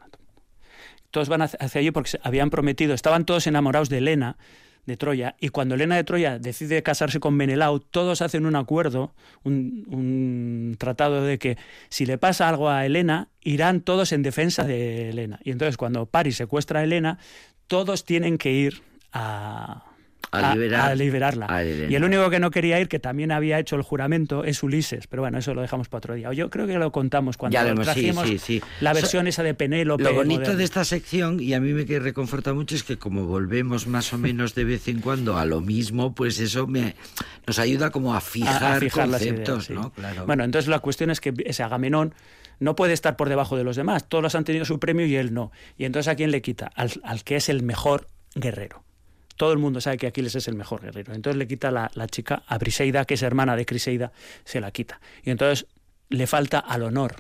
todos 1.14 1.30
van 1.30 1.44
hacia 1.44 1.80
allí 1.80 1.92
porque 1.92 2.20
habían 2.24 2.50
prometido 2.50 2.96
estaban 2.96 3.24
todos 3.24 3.46
enamorados 3.46 3.88
de 3.90 4.00
Helena 4.00 4.36
de 4.86 4.98
Troya, 4.98 5.36
y 5.40 5.50
cuando 5.50 5.76
Helena 5.76 5.96
de 5.96 6.04
Troya 6.04 6.40
decide 6.40 6.84
casarse 6.84 7.20
con 7.22 7.36
Menelao, 7.36 7.80
todos 7.80 8.22
hacen 8.22 8.46
un 8.46 8.56
acuerdo, 8.56 9.14
un, 9.44 9.86
un 9.88 10.76
tratado 10.78 11.24
de 11.24 11.40
que 11.40 11.58
si 11.88 12.06
le 12.06 12.18
pasa 12.18 12.50
algo 12.50 12.70
a 12.70 12.86
Helena, 12.86 13.30
irán 13.42 13.80
todos 13.80 14.12
en 14.12 14.24
defensa 14.24 14.66
de 14.66 15.10
Helena. 15.10 15.40
Y 15.44 15.52
entonces 15.52 15.78
cuando 15.78 16.06
Paris 16.06 16.36
secuestra 16.36 16.82
a 16.82 16.84
Helena, 16.84 17.18
todos 17.68 18.04
tienen 18.04 18.38
que 18.38 18.52
ir 18.52 18.82
a, 19.14 19.86
A 20.34 20.56
liberar- 20.56 20.92
a 20.92 20.96
liberarla. 20.96 21.46
a. 21.50 21.64
Y 21.64 21.96
el 21.96 22.04
único 22.04 22.30
que 22.30 22.40
no 22.40 22.52
quería 22.52 22.80
ir, 22.80 22.88
que 22.88 23.00
también 23.00 23.32
había 23.32 23.60
hecho 23.60 23.76
el 23.76 23.82
juramento, 23.82 24.44
es 24.44 24.64
Ulises. 24.64 25.08
Pero 25.08 25.22
bueno, 25.22 25.38
eso 25.38 25.54
lo 25.54 25.62
dejamos 25.62 25.90
para 25.90 26.00
otro 26.00 26.14
día. 26.16 26.30
O 26.30 26.34
Yo 26.34 26.50
creo 26.50 26.68
que 26.68 26.78
lo 26.78 26.92
contamos 26.92 27.38
cuando 27.38 27.54
Ya 27.54 27.64
lo 27.64 27.80
trajimos 27.82 28.28
sí, 28.28 28.38
sí. 28.40 28.62
la 28.82 28.92
So- 28.92 28.96
versión 29.02 29.28
esa 29.28 29.44
de 29.44 29.54
Penélope. 29.54 30.04
Lo 30.04 30.14
bonito 30.14 30.56
de 30.56 30.64
esta 30.64 30.84
sección, 30.86 31.40
y 31.40 31.54
a 31.54 31.60
mí 31.60 31.74
me 31.74 31.86
que 31.86 32.00
reconforta 32.00 32.54
mucho, 32.54 32.76
es 32.76 32.84
que 32.84 32.98
como 32.98 33.26
volvemos 33.26 33.88
más 33.88 34.12
o 34.14 34.18
menos 34.18 34.56
de 34.56 34.64
vez 34.64 34.88
en 34.88 35.00
cuando 35.02 35.38
a 35.38 35.46
lo 35.46 35.62
mismo, 35.62 36.14
pues 36.16 36.40
eso 36.40 36.68
me 36.68 36.96
nos 37.46 37.60
ayuda 37.60 37.90
como 37.92 38.16
a 38.16 38.22
fijar, 38.22 38.64
a 38.64 38.80
fijar 38.80 39.08
las 39.08 39.22
conceptos, 39.22 39.70
ideas. 39.70 39.82
¿no? 39.84 39.92
Claro. 39.92 40.26
Bueno, 40.26 40.44
entonces 40.44 40.68
la 40.70 40.80
cuestión 40.80 41.10
es 41.10 41.20
que 41.22 41.34
ese 41.46 41.62
Agamenón 41.64 42.14
no 42.60 42.76
puede 42.76 42.94
estar 42.94 43.18
por 43.18 43.28
debajo 43.30 43.58
de 43.58 43.64
los 43.64 43.76
demás. 43.76 44.08
Todos 44.08 44.36
han 44.36 44.44
tenido 44.46 44.64
su 44.64 44.80
premio 44.80 45.06
y 45.06 45.16
él 45.16 45.34
no. 45.34 45.52
Y 45.78 45.86
entonces 45.86 46.08
¿a 46.12 46.16
quién 46.16 46.32
le 46.32 46.42
quita? 46.42 46.72
Al, 46.76 46.92
al 47.04 47.24
que 47.24 47.36
es 47.36 47.50
el 47.50 47.64
mejor 47.64 48.08
guerrero. 48.36 48.83
Todo 49.44 49.52
el 49.52 49.60
mundo 49.60 49.82
sabe 49.82 49.98
que 49.98 50.08
Aquiles 50.08 50.34
es 50.36 50.48
el 50.48 50.56
mejor 50.56 50.82
guerrero. 50.84 51.14
Entonces 51.14 51.38
le 51.38 51.46
quita 51.50 51.70
la, 51.70 51.92
la 51.96 52.08
chica 52.08 52.44
a 52.48 52.58
Briseida, 52.58 53.04
que 53.04 53.16
es 53.16 53.24
hermana 53.24 53.58
de 53.58 53.66
Criseida, 53.66 54.14
se 54.46 54.62
la 54.62 54.72
quita. 54.72 55.02
Y 55.22 55.32
entonces 55.32 55.68
le 56.08 56.28
falta 56.28 56.60
al 56.60 56.82
honor, 56.82 57.18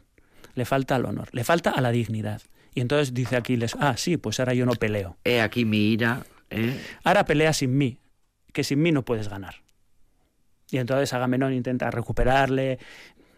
le 0.55 0.63
falta 0.63 0.95
al 0.95 1.03
honor, 1.03 1.27
le 1.33 1.43
falta 1.43 1.71
a 1.71 1.81
la 1.81 1.91
dignidad. 1.91 2.41
Y 2.73 2.79
entonces 2.79 3.13
dice 3.13 3.35
Aquiles, 3.35 3.75
ah, 3.77 3.97
sí, 3.97 4.15
pues 4.15 4.39
ahora 4.39 4.53
yo 4.53 4.65
no 4.65 4.71
peleo. 4.71 5.17
He 5.25 5.41
aquí 5.41 5.65
mi 5.65 5.91
ira, 5.91 6.25
¿eh? 6.49 6.79
Ahora 7.03 7.25
pelea 7.25 7.51
sin 7.51 7.77
mí, 7.77 7.97
que 8.53 8.63
sin 8.63 8.81
mí 8.81 8.93
no 8.93 9.03
puedes 9.03 9.27
ganar. 9.27 9.55
Y 10.71 10.77
entonces 10.77 11.11
Agamenón 11.11 11.51
intenta 11.53 11.91
recuperarle, 11.91 12.79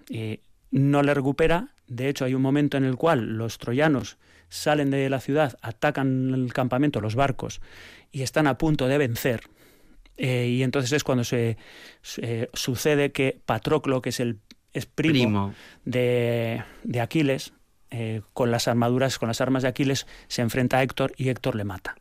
y 0.07 0.41
no 0.69 1.01
le 1.01 1.15
recupera. 1.15 1.69
De 1.87 2.07
hecho, 2.07 2.23
hay 2.23 2.35
un 2.35 2.43
momento 2.43 2.77
en 2.77 2.83
el 2.83 2.97
cual 2.97 3.35
los 3.35 3.57
troyanos 3.57 4.19
salen 4.49 4.89
de 4.91 5.09
la 5.09 5.19
ciudad, 5.19 5.57
atacan 5.61 6.33
el 6.33 6.53
campamento, 6.53 7.01
los 7.01 7.15
barcos, 7.15 7.61
y 8.11 8.21
están 8.21 8.47
a 8.47 8.57
punto 8.57 8.87
de 8.87 8.97
vencer. 8.97 9.41
Eh, 10.17 10.47
y 10.47 10.63
entonces 10.63 10.91
es 10.93 11.03
cuando 11.03 11.23
se, 11.23 11.57
se- 12.01 12.49
sucede 12.53 13.11
que 13.11 13.39
Patroclo, 13.45 14.01
que 14.01 14.09
es 14.09 14.19
el 14.19 14.39
es 14.71 14.85
primo, 14.85 15.13
Primo. 15.13 15.53
De, 15.85 16.63
de 16.83 16.99
Aquiles, 17.01 17.53
eh, 17.91 18.21
con 18.33 18.51
las 18.51 18.67
armaduras, 18.67 19.19
con 19.19 19.27
las 19.29 19.39
armas 19.41 19.63
de 19.63 19.69
Aquiles, 19.69 20.05
se 20.27 20.41
enfrenta 20.41 20.77
a 20.79 20.83
Héctor 20.83 21.13
y 21.15 21.29
Héctor 21.29 21.55
le 21.55 21.63
mata. 21.63 21.95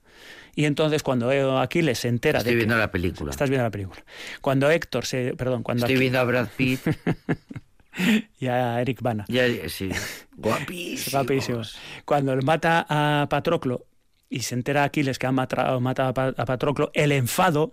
Y 0.57 0.65
entonces 0.67 1.03
cuando 1.03 1.31
eh, 1.33 1.43
Aquiles 1.61 1.99
se 2.01 2.09
entera 2.09 2.39
Estoy 2.39 2.53
de 2.53 2.55
que- 2.55 2.65
viendo 2.67 2.77
la 2.79 2.91
película. 2.91 3.31
Estás 3.31 3.49
viendo 3.51 3.65
la 3.65 3.71
película. 3.71 4.05
Cuando 4.41 4.71
Héctor 4.71 5.07
se. 5.07 5.35
Perdón, 5.37 5.63
cuando 5.65 5.85
Estoy 5.87 5.97
Aqu- 5.97 6.01
viendo 6.01 6.19
a 6.21 6.25
Brad 6.25 6.49
Pitt. 6.57 6.81
y 8.41 8.47
a 8.47 8.81
Eric 8.81 9.01
Bana. 9.03 9.25
ya, 9.29 9.47
sí. 9.69 9.89
Guapísimo. 10.37 11.19
Guapísimo. 11.23 11.63
Cuando 12.05 12.33
él 12.33 12.43
mata 12.43 12.87
a 12.89 13.27
Patroclo 13.29 13.87
y 14.29 14.41
se 14.41 14.55
entera 14.55 14.85
Aquiles 14.85 15.19
que 15.19 15.27
ha 15.27 15.33
matado, 15.33 15.81
matado 15.81 16.09
a, 16.09 16.15
Pa- 16.15 16.35
a 16.37 16.45
Patroclo, 16.45 16.91
el 16.95 17.13
enfado 17.13 17.73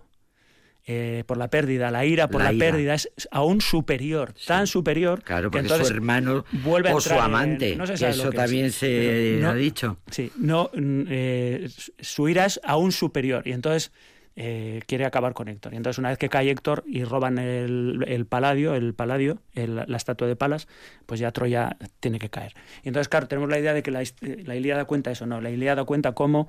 eh, 0.84 1.22
por 1.26 1.36
la 1.36 1.48
pérdida, 1.48 1.90
la 1.92 2.04
ira 2.04 2.28
por 2.28 2.40
La 2.40 2.46
la, 2.48 2.52
ira. 2.54 2.66
pérdida 2.66 2.94
es 2.94 3.08
aún 3.30 3.60
superior, 3.60 4.34
tan 4.46 4.66
superior 4.66 5.22
Claro, 5.22 5.48
que 5.48 5.52
porque 5.58 5.66
entonces 5.66 5.86
su 5.88 5.94
hermano 5.94 6.44
vuelve 6.50 6.90
a 6.90 6.96
o 6.96 7.00
su 7.00 7.12
en- 7.14 7.20
amante, 7.20 7.76
no 7.76 7.84
que 7.84 7.92
lo 7.92 8.08
eso 8.08 8.30
que 8.30 8.36
también 8.36 8.66
es. 8.66 8.74
se 8.76 9.38
no- 9.40 9.50
ha 9.50 9.54
dicho. 9.54 9.98
Sí, 10.10 10.32
no, 10.36 10.70
mm, 10.74 11.02
eh, 11.08 11.68
su 12.00 12.28
ira 12.28 12.46
es 12.46 12.60
aún 12.64 12.90
superior 12.90 13.46
y 13.46 13.52
entonces 13.52 13.92
eh, 14.36 14.80
quiere 14.86 15.04
acabar 15.04 15.34
con 15.34 15.48
Héctor. 15.48 15.74
Y 15.74 15.76
entonces 15.76 15.98
una 15.98 16.08
vez 16.08 16.18
que 16.18 16.28
cae 16.28 16.50
Héctor 16.50 16.84
y 16.86 17.04
roban 17.04 17.38
el, 17.38 18.04
el 18.06 18.26
paladio, 18.26 18.74
el 18.74 18.94
paladio, 18.94 19.38
la 19.54 19.96
estatua 19.96 20.26
de 20.26 20.36
Palas, 20.36 20.68
pues 21.06 21.20
ya 21.20 21.32
Troya 21.32 21.76
tiene 22.00 22.18
que 22.18 22.30
caer. 22.30 22.54
Y 22.82 22.88
entonces, 22.88 23.08
claro, 23.08 23.28
tenemos 23.28 23.50
la 23.50 23.58
idea 23.58 23.74
de 23.74 23.82
que 23.82 23.90
la, 23.90 24.02
la 24.20 24.56
Ilíada 24.56 24.84
cuenta 24.84 25.10
eso, 25.10 25.26
no, 25.26 25.40
la 25.40 25.50
Ilíada 25.50 25.84
cuenta 25.84 26.12
cómo 26.12 26.48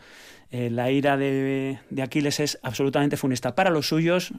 eh, 0.52 0.70
la 0.70 0.92
ira 0.92 1.18
de, 1.18 1.80
de 1.90 2.02
Aquiles 2.02 2.40
es 2.40 2.60
absolutamente 2.64 3.18
funesta 3.18 3.56
para 3.56 3.70
los 3.70 3.88
suyos 3.88 4.34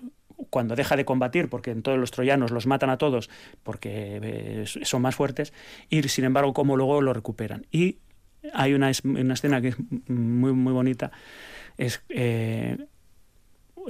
cuando 0.50 0.74
deja 0.74 0.96
de 0.96 1.04
combatir, 1.04 1.48
porque 1.48 1.70
en 1.70 1.82
todos 1.82 1.98
los 1.98 2.10
troyanos 2.10 2.50
los 2.50 2.66
matan 2.66 2.90
a 2.90 2.98
todos 2.98 3.30
porque 3.62 4.20
eh, 4.22 4.64
son 4.66 5.02
más 5.02 5.14
fuertes, 5.14 5.52
y 5.90 6.02
sin 6.04 6.24
embargo 6.24 6.52
cómo 6.52 6.76
luego 6.76 7.00
lo 7.00 7.12
recuperan. 7.12 7.66
Y 7.70 7.98
hay 8.52 8.74
una, 8.74 8.90
una 9.04 9.34
escena 9.34 9.60
que 9.60 9.68
es 9.68 9.76
muy, 10.08 10.52
muy 10.52 10.72
bonita, 10.72 11.12
es 11.76 12.02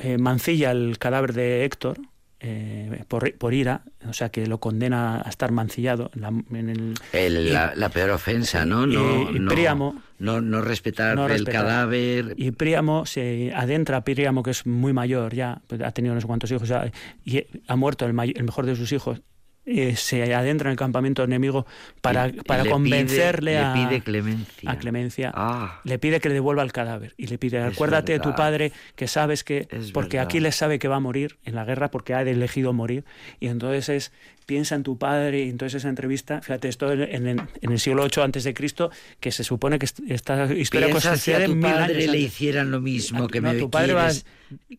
eh, 0.03 0.19
mancilla 0.19 0.71
el 0.71 0.99
cadáver 0.99 1.33
de 1.33 1.65
Héctor 1.65 1.99
eh, 2.41 3.05
por, 3.09 3.33
por 3.39 3.55
ira, 3.55 3.83
o 4.07 4.13
sea 4.13 4.29
que 4.29 4.47
lo 4.47 4.59
condena 4.61 5.23
a 5.25 5.29
estar 5.31 5.51
mancillado 5.51 6.11
en, 6.15 6.21
la- 6.21 6.29
en 6.59 6.69
el... 6.69 6.95
El- 7.13 7.53
la, 7.55 7.73
la 7.75 7.89
peor 7.89 8.11
ofensa, 8.11 8.67
¿no? 8.67 8.87
No, 8.87 9.31
y- 9.33 9.37
y 9.37 9.39
no, 9.41 9.51
Príamo- 9.51 10.03
no, 10.19 10.43
no 10.43 10.61
respetar 10.61 11.17
no 11.17 11.25
el 11.25 11.31
respetar. 11.33 11.63
cadáver. 11.65 12.35
Y 12.37 12.51
Príamo 12.51 13.07
se 13.07 13.53
adentra, 13.55 14.05
Príamo 14.05 14.43
que 14.43 14.51
es 14.51 14.67
muy 14.67 14.93
mayor 14.93 15.35
ya, 15.35 15.63
pues 15.69 15.81
ha 15.81 15.91
tenido 15.93 16.15
no 16.15 16.21
sé 16.21 16.27
cuántos 16.27 16.51
hijos, 16.51 16.69
ya, 16.69 16.91
y 17.25 17.47
ha 17.67 17.77
muerto 17.77 18.05
el, 18.05 18.13
may- 18.13 18.35
el 18.37 18.45
mejor 18.45 18.67
de 18.67 18.77
sus 18.77 18.93
hijos, 18.93 19.23
eh, 19.67 19.97
se 19.97 20.35
adentra 20.35 20.69
en 20.69 20.73
el 20.73 20.79
campamento 20.79 21.23
enemigo 21.25 21.67
para, 22.01 22.29
Y- 22.29 22.33
para 22.43 22.65
le 22.65 22.71
convencerle 22.71 23.53
pide- 23.53 23.59
a, 23.59 23.75
Le 23.75 23.87
pide 23.89 24.01
clemencia. 24.03 24.71
a 24.71 24.79
Clemencia. 24.79 25.33
Ah, 25.35 25.81
Le 25.85 25.99
pide 25.99 26.21
que 26.21 26.29
le 26.29 26.35
devuelva 26.35 26.63
el 26.63 26.73
cadáver 26.73 27.15
y 27.17 27.27
le 27.29 27.39
pide, 27.39 27.61
acuérdate 27.63 28.13
de 28.13 28.21
tu 28.21 28.35
padre 28.35 28.73
que 28.97 29.09
sabes 29.09 29.43
que, 29.45 29.67
porque 29.93 30.17
verdad. 30.19 30.25
Aquiles 30.31 30.55
sabe 30.57 30.79
que 30.79 30.89
va 30.89 30.97
a 30.97 31.01
morir 31.01 31.37
en 31.45 31.55
la 31.55 31.65
guerra 31.65 31.91
porque 31.91 32.15
ha 32.15 32.23
elegido 32.23 32.73
morir 32.73 33.05
y 33.41 33.47
entonces 33.49 33.89
es, 33.89 34.13
piensa 34.47 34.75
en 34.75 34.83
tu 34.83 34.99
padre 34.99 35.45
y 35.45 35.49
entonces 35.49 35.81
esa 35.81 35.89
entrevista, 35.89 36.43
fíjate, 36.43 36.69
esto 36.69 36.93
en, 36.93 37.27
en- 37.27 37.41
en 37.63 37.73
el 37.73 37.79
siglo 37.81 38.03
VIII 38.05 38.23
antes 38.23 38.45
de 38.45 38.53
Cristo, 38.53 38.91
que 39.19 39.33
se 39.33 39.43
supone 39.45 39.79
que 39.79 39.87
est- 39.87 40.01
esta 40.09 40.53
historia 40.53 40.89
piensa 40.89 41.17
si 41.17 41.33
a 41.33 41.43
tu 41.47 41.55
mil 41.55 41.63
padre 41.63 41.95
años 42.03 42.11
le 42.13 42.19
hicieran 42.19 42.71
lo 42.71 42.83
mismo 42.83 43.25
A- 43.25 43.29
que 43.29 43.41
no, 43.41 43.53
me 43.55 43.59
tu 43.59 43.71
padre 43.71 43.95
quieres, 43.95 44.27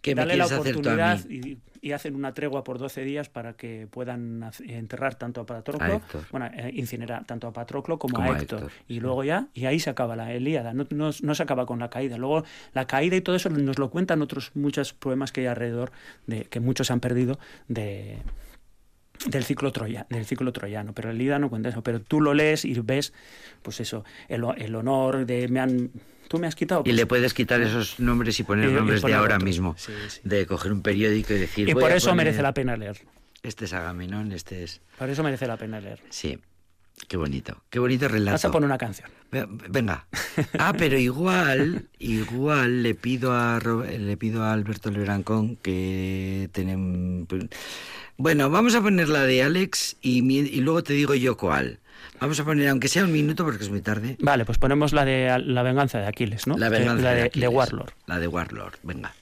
que 0.04 0.14
me 0.14 0.22
Dale 0.22 0.36
la 0.38 0.46
quieres 0.46 0.60
hacer 0.62 0.74
tú 0.76 0.88
a 0.90 0.94
oportunidad 0.94 1.26
mí. 1.26 1.36
y, 1.36 1.58
y 1.86 1.92
hacen 1.92 2.16
una 2.16 2.34
tregua 2.34 2.64
por 2.64 2.80
12 2.80 3.04
días 3.04 3.30
para 3.30 3.54
que 3.54 3.88
puedan 3.88 4.44
enterrar 4.68 5.14
tanto 5.14 5.42
a 5.42 5.46
Patroclo, 5.46 5.94
A 5.94 6.02
bueno, 6.32 6.48
eh, 6.48 6.72
incinerar 6.74 7.26
tanto 7.26 7.46
a 7.46 7.54
Patroclo 7.54 8.00
como, 8.00 8.16
Como 8.16 8.32
a 8.32 8.36
a 8.36 8.40
Héctor. 8.40 8.72
Y 8.88 9.00
luego 9.02 9.24
ya, 9.24 9.50
y 9.54 9.66
ahí 9.66 9.80
se 9.80 9.92
acaba 9.92 10.16
la 10.16 10.34
Elíada, 10.34 10.74
no, 10.74 10.88
no, 10.90 11.12
no 11.22 11.36
se 11.36 11.44
acaba 11.44 11.68
con 11.68 11.78
la 11.78 11.92
caída. 11.92 12.18
Luego 12.18 12.44
la 12.74 12.88
caída 12.88 13.16
y 13.18 13.22
todo 13.22 13.36
eso 13.36 13.52
nos 13.52 13.78
lo 13.78 13.92
cuentan 13.92 14.24
otros 14.24 14.50
muchos 14.56 14.94
poemas 14.94 15.32
que 15.32 15.42
hay 15.42 15.46
alrededor, 15.46 15.92
de, 16.26 16.46
que 16.46 16.60
muchos 16.60 16.90
han 16.90 17.02
perdido, 17.02 17.38
de 17.68 18.18
del 19.30 19.44
ciclo 19.44 19.72
troya, 19.72 20.08
del 20.10 20.26
ciclo 20.26 20.52
troyano, 20.52 20.94
pero 20.94 21.12
el 21.12 21.22
Ilíada 21.22 21.38
no 21.38 21.52
cuenta 21.52 21.70
eso, 21.70 21.84
pero 21.84 22.02
tú 22.02 22.20
lo 22.20 22.34
lees 22.34 22.66
y 22.66 22.74
ves, 22.80 23.14
pues 23.62 23.80
eso, 23.80 24.04
el, 24.28 24.44
el 24.58 24.76
honor 24.76 25.28
de 25.28 25.48
me 25.50 25.60
han, 25.60 25.92
tú 26.28 26.40
me 26.40 26.48
has 26.48 26.56
quitado, 26.56 26.82
Y 26.82 26.84
pues, 26.86 26.96
le 26.96 27.06
puedes 27.06 27.34
quitar 27.34 27.62
esos 27.62 28.00
nombres 28.00 28.40
y 28.40 28.44
poner 28.44 28.70
Y- 28.70 28.72
y 28.72 28.76
nombres 28.76 29.02
de 29.02 29.14
ahora 29.14 29.40
mismo. 29.40 29.76
Sí, 29.78 29.92
sí. 30.10 30.20
De 30.24 30.46
coger 30.46 30.72
un 30.72 30.82
periódico 30.82 31.34
y 31.34 31.40
decir. 31.40 31.70
y 31.70 31.74
por 31.74 31.92
eso 31.92 32.10
poner- 32.10 32.26
merece 32.26 32.42
la 32.42 32.54
pena 32.54 32.76
leerlo. 32.78 33.10
Este 33.44 33.66
es 33.66 33.74
Agamenón, 33.74 34.32
este 34.32 34.64
es. 34.64 34.82
Por 34.98 35.10
eso 35.10 35.22
merece 35.24 35.46
la 35.48 35.58
pena 35.58 35.80
leerlo. 35.80 36.06
Sí. 36.10 36.40
Qué 37.10 37.18
bonito. 37.18 37.62
Qué 37.70 37.78
bonito 37.80 38.08
relato. 38.08 38.36
Vas 38.36 38.46
a 38.46 38.52
poner 38.52 38.68
una 38.68 38.78
canción. 38.78 39.10
Ve- 39.30 39.46
Venga. 39.70 40.08
Ah, 40.58 40.74
pero 40.78 40.98
igual, 40.98 41.90
igual 42.00 42.84
le 42.84 42.96
pido 42.96 43.34
a 43.34 43.60
Ro- 43.60 43.84
le 43.86 44.16
pido 44.18 44.44
a 44.44 44.54
Alberto 44.54 44.90
Lebrancón 44.90 45.58
que 45.58 46.50
tenemos. 46.54 47.28
Bueno, 48.18 48.50
vamos 48.50 48.76
a 48.76 48.82
poner 48.82 49.10
la 49.10 49.24
de 49.24 49.44
Alex 49.44 49.98
y, 50.02 50.20
y 50.32 50.62
luego 50.62 50.84
te 50.84 50.94
digo 50.94 51.16
yo 51.16 51.36
cuál. 51.36 51.80
Vamos 52.20 52.40
a 52.40 52.44
poner, 52.46 52.70
aunque 52.70 52.88
sea 52.88 53.04
un 53.04 53.12
minuto 53.12 53.44
porque 53.44 53.64
es 53.64 53.70
muy 53.70 53.82
tarde. 53.82 54.16
Vale, 54.20 54.46
pues 54.46 54.58
ponemos 54.58 54.94
la 54.94 55.06
de 55.06 55.38
la 55.46 55.64
venganza 55.64 56.00
de 56.00 56.08
Aquiles, 56.08 56.48
¿no? 56.48 56.58
La 56.58 56.70
venganza 56.70 57.04
la 57.04 57.14
de, 57.14 57.24
de, 57.24 57.30
de. 57.34 57.48
Warlord. 57.48 57.92
La 58.08 58.20
de 58.20 58.28
Warlord. 58.28 58.76
Venga. 58.84 59.14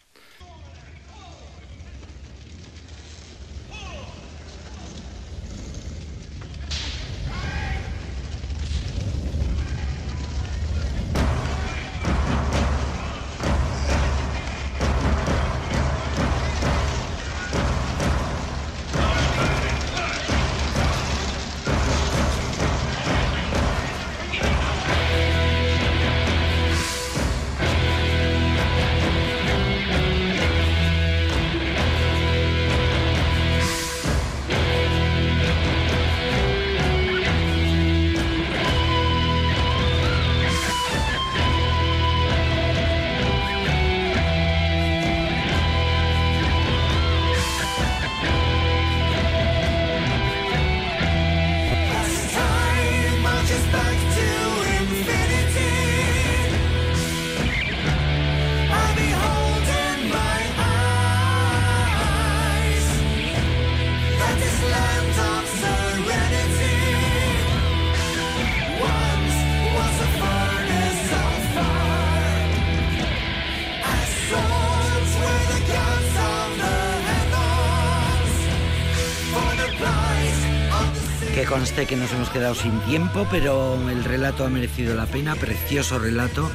Conste 81.64 81.86
que 81.86 81.96
nos 81.96 82.12
hemos 82.12 82.30
quedado 82.30 82.56
sin 82.56 82.78
tiempo, 82.82 83.26
pero 83.32 83.90
el 83.90 84.04
relato 84.04 84.44
ha 84.44 84.50
merecido 84.50 84.96
la 84.96 85.06
pena, 85.06 85.34
precioso 85.34 85.98
relato 85.98 86.52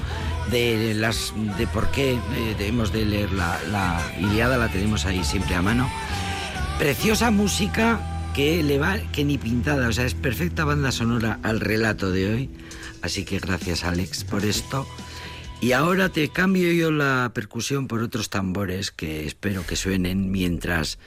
de 0.51 0.93
las 0.95 1.33
de 1.57 1.67
por 1.67 1.91
qué 1.91 2.13
eh, 2.13 2.55
debemos 2.59 2.93
de 2.93 3.07
leer 3.07 3.33
la, 3.33 3.59
la 3.71 4.03
Iliada, 4.21 4.59
la 4.59 4.69
tenemos 4.69 5.07
ahí 5.07 5.25
siempre 5.25 5.55
a 5.55 5.63
mano. 5.63 5.91
Preciosa 6.79 7.31
música 7.31 8.29
que 8.35 8.63
le 8.63 8.79
va 8.79 8.99
que 8.99 9.25
ni 9.25 9.39
pintada, 9.39 9.89
o 9.89 9.93
sea, 9.93 10.05
es 10.05 10.13
perfecta 10.13 10.67
banda 10.67 10.93
sonora 10.93 11.41
al 11.43 11.61
relato 11.61 12.11
de 12.11 12.31
hoy. 12.31 12.51
Así 13.01 13.25
que 13.25 13.39
gracias 13.39 13.85
Alex 13.85 14.25
por 14.25 14.45
esto. 14.45 14.87
Y 15.63 15.73
ahora 15.73 16.11
te 16.11 16.29
cambio 16.29 16.71
yo 16.71 16.91
la 16.91 17.31
percusión 17.33 17.89
por 17.89 18.03
otros 18.03 18.29
tambores 18.29 18.91
que 18.91 19.25
espero 19.25 19.65
que 19.65 19.75
suenen 19.75 20.31
mientras 20.31 20.99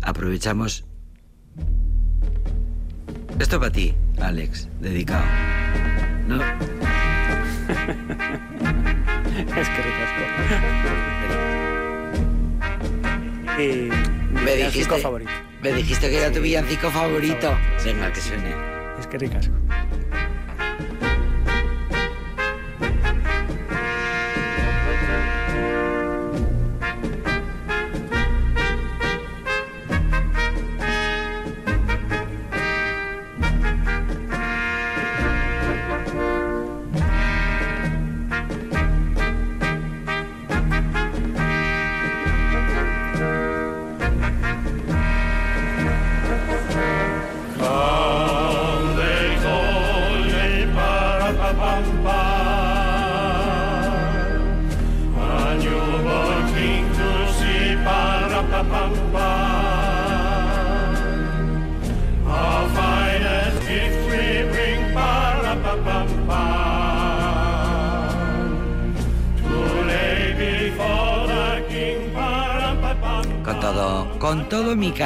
aprovechamos. 0.00 0.84
Esto 3.38 3.58
para 3.60 3.70
ti, 3.72 3.94
Alex, 4.20 4.68
dedicado. 4.80 5.24
¿No? 6.26 6.40
Es 9.56 9.68
que 9.68 9.82
ricasco. 9.82 10.22
Y 13.58 13.62
mi 14.34 14.40
Me 14.44 14.54
dijiste, 14.56 14.98
favorito. 14.98 15.30
me 15.62 15.72
dijiste 15.72 16.10
que 16.10 16.16
era 16.18 16.32
tu 16.32 16.40
villancico 16.40 16.90
favorito. 16.90 17.56
Sí. 17.78 17.92
Venga, 17.92 18.12
que 18.12 18.20
suene. 18.20 18.54
Es 18.98 19.06
que 19.06 19.18
ricasco. 19.18 19.54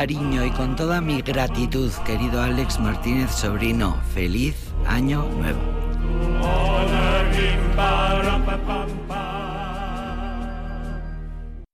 Cariño 0.03 0.45
y 0.45 0.51
con 0.51 0.75
toda 0.75 1.01
mi 1.01 1.23
gratitud, 1.23 1.89
querido 2.05 2.43
Alex 2.43 2.81
Martínez 2.81 3.31
Sobrino, 3.31 3.97
feliz 4.13 4.57
año 4.85 5.25
nuevo. 5.39 5.72